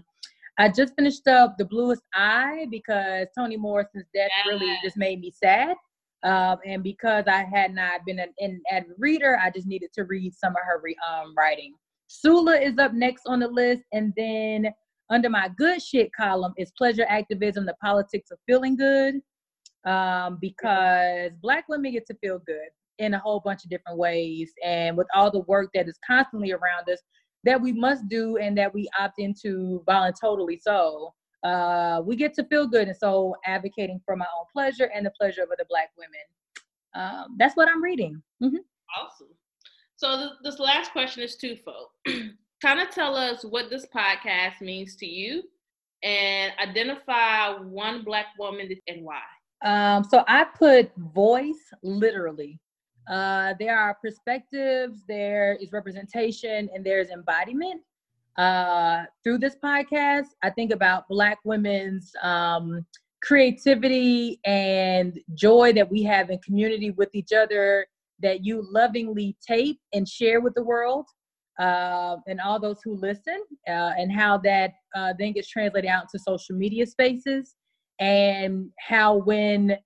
[0.60, 5.32] I just finished up The Bluest Eye because Toni Morrison's death really just made me
[5.32, 5.76] sad.
[6.24, 10.04] Um, and because I had not been an, an avid reader, I just needed to
[10.04, 11.74] read some of her re, um, writing.
[12.08, 14.68] Sula is up next on the list, and then
[15.10, 19.16] under my good shit column is pleasure activism, the politics of feeling good,
[19.86, 24.54] um, because Black women get to feel good in a whole bunch of different ways,
[24.64, 27.00] and with all the work that is constantly around us
[27.44, 30.58] that we must do and that we opt into voluntarily.
[30.58, 31.14] So
[31.44, 35.12] uh, we get to feel good, and so advocating for my own pleasure and the
[35.12, 36.22] pleasure of other Black women.
[36.96, 38.22] Um, that's what I'm reading.
[38.42, 38.58] mm-hmm.
[38.98, 39.28] Awesome.
[39.96, 41.88] So th- this last question is twofold.
[42.62, 45.44] kind of tell us what this podcast means to you
[46.04, 49.22] and identify one black woman and why.
[49.64, 52.60] Um, so I put voice literally.
[53.08, 57.82] Uh, there are perspectives, there is representation, and there's embodiment.
[58.38, 62.86] Uh, through this podcast, I think about Black women's um,
[63.22, 67.88] creativity and joy that we have in community with each other
[68.20, 71.06] that you lovingly tape and share with the world
[71.60, 76.04] uh, and all those who listen, uh, and how that uh, then gets translated out
[76.04, 77.56] into social media spaces
[78.00, 79.78] and how when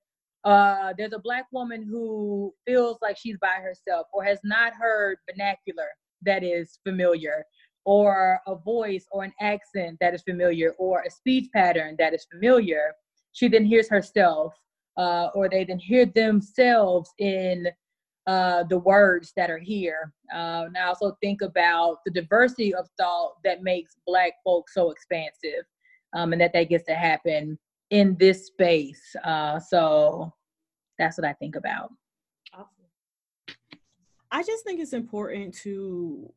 [0.43, 5.17] uh, there's a black woman who feels like she's by herself or has not heard
[5.29, 5.87] vernacular
[6.23, 7.45] that is familiar
[7.85, 12.27] or a voice or an accent that is familiar or a speech pattern that is
[12.31, 12.93] familiar,
[13.31, 14.53] she then hears herself
[14.97, 17.67] uh, or they then hear themselves in
[18.25, 20.11] uh, the words that are here.
[20.33, 24.91] Uh, and I also think about the diversity of thought that makes Black folks so
[24.91, 25.63] expansive
[26.13, 27.57] um, and that that gets to happen
[27.89, 29.15] in this space.
[29.23, 30.33] Uh, so
[30.97, 31.91] that's what I think about.
[34.31, 36.31] I just think it's important to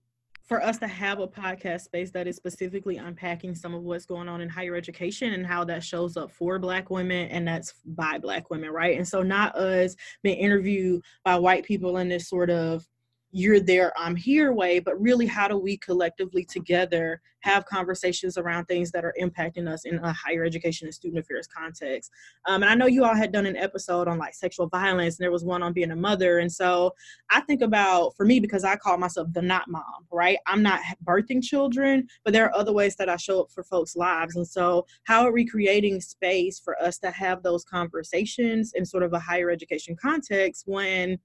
[0.51, 4.29] for us to have a podcast space that is specifically unpacking some of what's going
[4.29, 8.19] on in higher education and how that shows up for black women and that's by
[8.19, 9.95] black women right and so not us
[10.25, 12.85] being interviewed by white people in this sort of
[13.33, 18.67] you're there, I'm here way, but really how do we collectively together have conversations around
[18.67, 22.11] things that are impacting us in a higher education and student affairs context.
[22.47, 25.25] Um, and I know you all had done an episode on like sexual violence, and
[25.25, 26.39] there was one on being a mother.
[26.39, 26.93] And so
[27.31, 30.39] I think about, for me, because I call myself the not mom, right?
[30.47, 33.97] I'm not birthing children, but there are other ways that I show up for folks'
[33.97, 34.37] lives.
[34.37, 39.03] And so how are we creating space for us to have those conversations in sort
[39.03, 41.19] of a higher education context when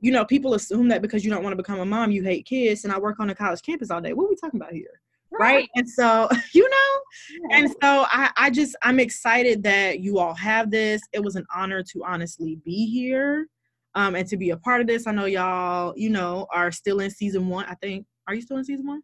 [0.00, 2.46] you know, people assume that because you don't want to become a mom, you hate
[2.46, 2.84] kids.
[2.84, 4.12] And I work on a college campus all day.
[4.12, 5.00] What are we talking about here?
[5.30, 5.40] Right.
[5.40, 5.68] right?
[5.74, 7.58] And so, you know, yeah.
[7.58, 11.02] and so I, I just, I'm excited that you all have this.
[11.12, 13.46] It was an honor to honestly be here
[13.94, 15.06] um, and to be a part of this.
[15.06, 17.66] I know y'all, you know, are still in season one.
[17.66, 19.02] I think, are you still in season one?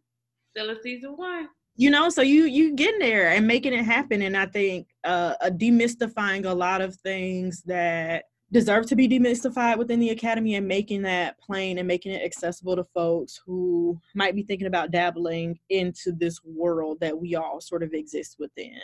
[0.51, 4.23] Still in season one you know so you you getting there and making it happen
[4.23, 10.01] and i think uh, demystifying a lot of things that deserve to be demystified within
[10.01, 14.43] the academy and making that plain and making it accessible to folks who might be
[14.43, 18.81] thinking about dabbling into this world that we all sort of exist within.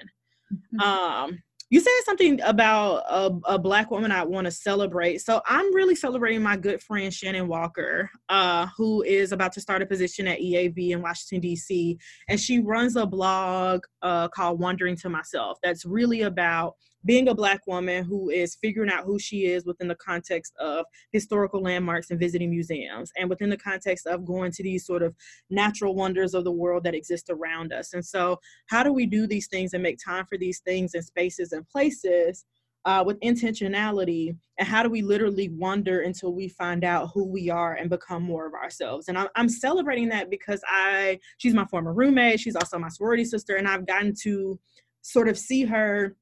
[0.52, 0.80] Mm-hmm.
[0.80, 1.38] Um,
[1.70, 5.20] you said something about a, a black woman I want to celebrate.
[5.20, 9.80] So I'm really celebrating my good friend Shannon Walker, uh, who is about to start
[9.80, 11.96] a position at EAV in Washington, D.C.
[12.28, 17.34] And she runs a blog uh, called Wondering to Myself that's really about being a
[17.34, 22.10] black woman who is figuring out who she is within the context of historical landmarks
[22.10, 25.14] and visiting museums and within the context of going to these sort of
[25.48, 27.94] natural wonders of the world that exist around us.
[27.94, 31.04] And so how do we do these things and make time for these things and
[31.04, 32.44] spaces and places
[32.84, 34.36] uh, with intentionality?
[34.58, 38.22] And how do we literally wonder until we find out who we are and become
[38.22, 39.08] more of ourselves?
[39.08, 42.40] And I'm, I'm celebrating that because i she's my former roommate.
[42.40, 43.56] She's also my sorority sister.
[43.56, 44.58] And i've gotten to
[45.02, 46.14] sort of see her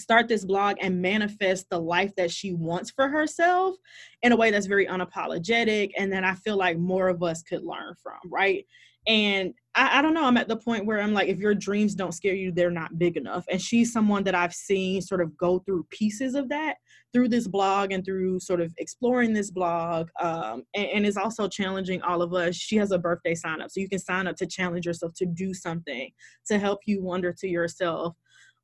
[0.00, 3.76] start this blog and manifest the life that she wants for herself
[4.22, 7.62] in a way that's very unapologetic and that I feel like more of us could
[7.62, 8.64] learn from, right?
[9.06, 11.94] And I, I, don't know, I'm at the point where I'm like, if your dreams
[11.94, 13.44] don't scare you, they're not big enough.
[13.50, 16.76] And she's someone that I've seen sort of go through pieces of that
[17.12, 20.08] through this blog and through sort of exploring this blog.
[20.20, 22.56] Um, and, and is also challenging all of us.
[22.56, 23.70] She has a birthday sign up.
[23.70, 26.10] So you can sign up to challenge yourself to do something
[26.46, 28.16] to help you wonder to yourself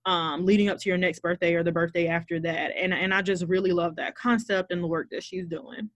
[0.06, 2.72] um, leading up to your next birthday or the birthday after that.
[2.76, 5.90] And and I just really love that concept and the work that she's doing.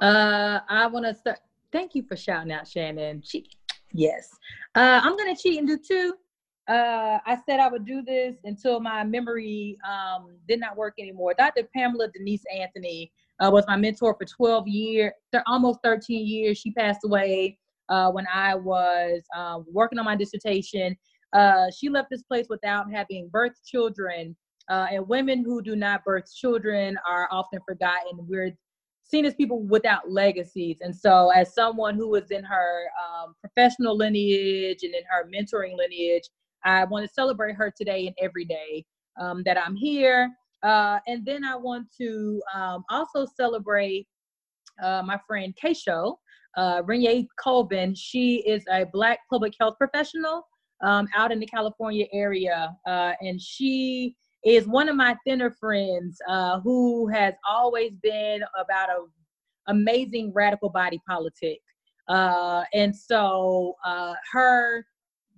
[0.00, 1.40] Uh, I want to start.
[1.72, 3.22] Thank you for shouting out Shannon.
[3.24, 3.46] She,
[3.92, 4.30] yes,
[4.74, 6.14] uh, I'm gonna cheat and do two.
[6.68, 11.34] Uh, I said I would do this until my memory um, did not work anymore.
[11.36, 11.68] Dr.
[11.74, 16.58] Pamela Denise Anthony uh, was my mentor for 12 years, th- almost 13 years.
[16.58, 17.58] She passed away
[17.88, 20.96] uh, when I was um, working on my dissertation.
[21.32, 24.36] Uh, she left this place without having birthed children.
[24.68, 28.12] Uh, and women who do not birth children are often forgotten.
[28.28, 28.56] We're
[29.02, 30.78] seen as people without legacies.
[30.80, 35.76] And so, as someone who was in her um, professional lineage and in her mentoring
[35.76, 36.22] lineage,
[36.64, 38.84] I want to celebrate her today and every day
[39.20, 40.30] um, that I'm here.
[40.62, 44.06] Uh, and then I want to um, also celebrate
[44.82, 46.16] uh, my friend Keisho,
[46.56, 47.94] uh, Renee Colvin.
[47.94, 50.46] She is a Black public health professional
[50.82, 52.76] um, out in the California area.
[52.86, 58.88] Uh, and she is one of my thinner friends uh, who has always been about
[58.88, 59.04] a
[59.68, 61.60] amazing radical body politic.
[62.08, 64.84] Uh, and so uh, her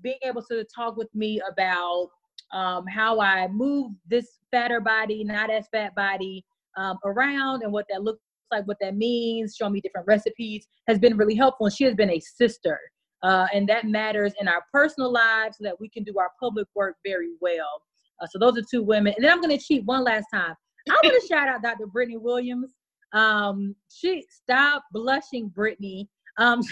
[0.02, 2.08] being able to talk with me about
[2.52, 6.44] um, how I move this fatter body, not as fat body,
[6.76, 8.20] um, around and what that looks
[8.50, 11.66] like, what that means, show me different recipes has been really helpful.
[11.66, 12.78] And she has been a sister
[13.22, 16.66] uh, and that matters in our personal lives so that we can do our public
[16.74, 17.82] work very well.
[18.20, 19.12] Uh, so those are two women.
[19.16, 20.54] And then I'm going to cheat one last time.
[20.88, 21.86] I want to shout out Dr.
[21.86, 22.72] Brittany Williams.
[23.12, 26.08] Um, she stopped blushing, Brittany.
[26.38, 26.62] Um,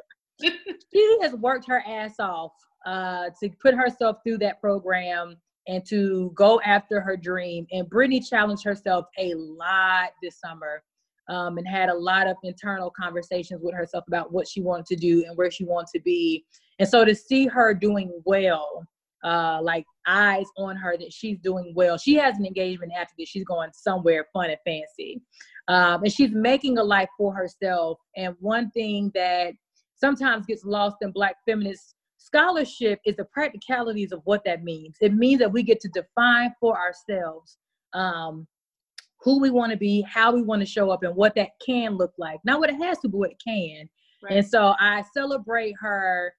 [0.40, 2.52] she has worked her ass off
[2.86, 5.36] uh, to put herself through that program
[5.68, 7.66] and to go after her dream.
[7.70, 10.82] And Brittany challenged herself a lot this summer
[11.30, 14.96] um, and had a lot of internal conversations with herself about what she wanted to
[14.96, 16.44] do and where she wanted to be.
[16.78, 18.84] And so to see her doing well,
[19.22, 21.98] uh, like eyes on her that she's doing well.
[21.98, 23.28] She has an engagement after this.
[23.28, 25.22] She's going somewhere fun and fancy.
[25.68, 27.98] Um, and she's making a life for herself.
[28.16, 29.52] And one thing that
[29.94, 34.96] sometimes gets lost in Black feminist scholarship is the practicalities of what that means.
[35.00, 37.58] It means that we get to define for ourselves
[37.92, 38.46] um,
[39.22, 41.96] who we want to be, how we want to show up, and what that can
[41.96, 42.40] look like.
[42.44, 43.88] Not what it has to, but what it can.
[44.22, 44.38] Right.
[44.38, 46.32] And so I celebrate her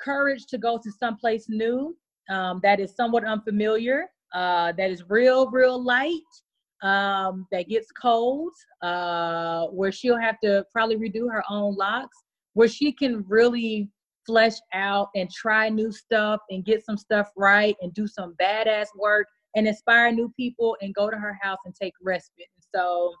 [0.00, 1.96] courage to go to someplace new
[2.30, 6.20] um, that is somewhat unfamiliar, uh, that is real, real light,
[6.82, 12.16] um, that gets cold, uh, where she'll have to probably redo her own locks,
[12.54, 13.88] where she can really
[14.26, 18.86] flesh out and try new stuff and get some stuff right and do some badass
[18.96, 22.46] work and inspire new people and go to her house and take respite.
[22.74, 23.12] So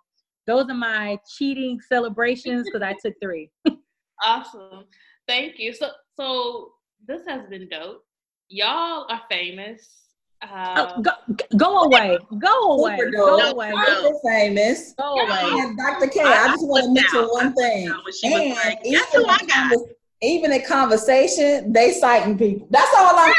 [0.46, 3.50] those are my cheating celebrations because I took three.
[4.24, 4.84] awesome.
[5.28, 5.72] Thank you.
[5.72, 6.72] So so
[7.06, 8.04] this has been dope.
[8.48, 9.98] Y'all are famous.
[10.42, 11.10] Uh, oh, go,
[11.56, 12.18] go away.
[12.38, 12.98] Go away.
[13.14, 13.72] Go away.
[13.86, 14.92] Super famous.
[14.98, 15.60] Go away.
[15.60, 16.08] And Dr.
[16.08, 17.94] K, I, I just want to mention one thing.
[18.24, 19.24] And like, even,
[19.72, 19.84] in
[20.22, 22.66] even in conversation, they citing people.
[22.70, 23.34] That's all I'm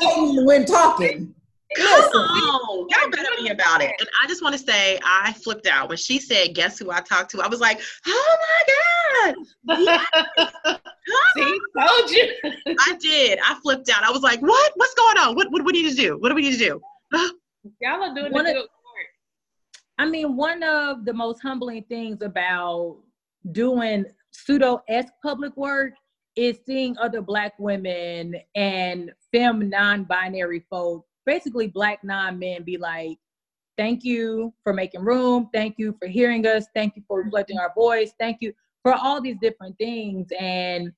[0.00, 1.34] saying when talking.
[1.78, 3.92] Listen, y'all better be about it.
[3.98, 7.00] And I just want to say, I flipped out when she said, "Guess who I
[7.00, 8.36] talked to?" I was like, "Oh
[9.26, 9.34] my god!"
[9.80, 10.04] Yeah.
[11.36, 12.32] See, told you.
[12.80, 13.38] I did.
[13.44, 14.04] I flipped out.
[14.04, 14.72] I was like, "What?
[14.76, 15.34] What's going on?
[15.34, 15.50] What?
[15.50, 16.18] What do we need to do?
[16.18, 16.80] What do we need to do?"
[17.80, 18.68] Y'all are doing one the good work.
[19.98, 22.98] I mean, one of the most humbling things about
[23.52, 25.92] doing pseudo esque public work
[26.36, 33.18] is seeing other Black women and femme non-binary folk basically black non-men be like,
[33.76, 35.50] thank you for making room.
[35.52, 36.66] Thank you for hearing us.
[36.74, 38.12] Thank you for reflecting our voice.
[38.18, 40.28] Thank you for all these different things.
[40.38, 40.92] And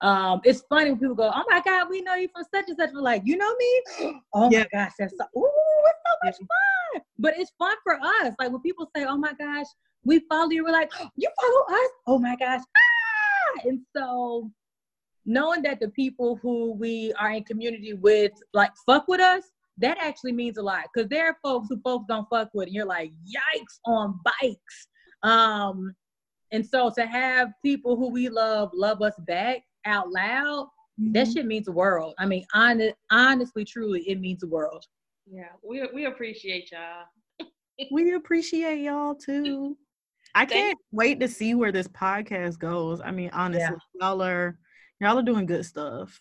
[0.00, 2.76] um, it's funny when people go, oh my God, we know you from such and
[2.76, 2.90] such.
[2.92, 3.82] We're like, you know me?
[4.34, 4.64] Oh yeah.
[4.72, 5.48] my gosh, that's so, ooh,
[5.86, 7.02] it's so much fun.
[7.18, 8.34] But it's fun for us.
[8.38, 9.66] Like when people say, oh my gosh,
[10.04, 11.90] we follow you, we're like, you follow us?
[12.06, 12.62] Oh my gosh.
[12.76, 13.60] Ah!
[13.64, 14.50] And so
[15.24, 19.44] knowing that the people who we are in community with like fuck with us,
[19.78, 22.74] that actually means a lot because there are folks who folks don't fuck with and
[22.74, 24.88] you're like yikes on bikes.
[25.22, 25.94] Um
[26.52, 30.68] and so to have people who we love love us back out loud
[31.00, 31.12] mm-hmm.
[31.12, 32.14] that shit means the world.
[32.18, 34.84] I mean honest, honestly truly it means the world.
[35.30, 37.06] Yeah we, we appreciate y'all.
[37.90, 39.76] We appreciate y'all too.
[40.36, 43.00] I can't wait to see where this podcast goes.
[43.00, 44.08] I mean honestly yeah.
[44.08, 44.56] y'all are
[45.00, 46.20] y'all are doing good stuff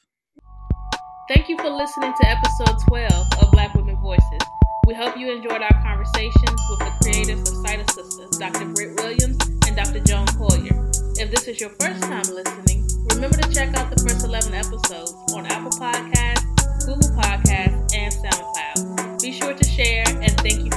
[1.25, 4.41] Thank you for listening to episode 12 of Black Women Voices.
[4.85, 8.65] We hope you enjoyed our conversations with the creators of Cite A Sista, Dr.
[8.73, 10.01] Brit Williams and Dr.
[10.01, 10.91] Joan Collier.
[11.15, 15.13] If this is your first time listening, remember to check out the first 11 episodes
[15.33, 19.21] on Apple Podcasts, Google Podcasts, and SoundCloud.
[19.21, 20.72] Be sure to share and thank you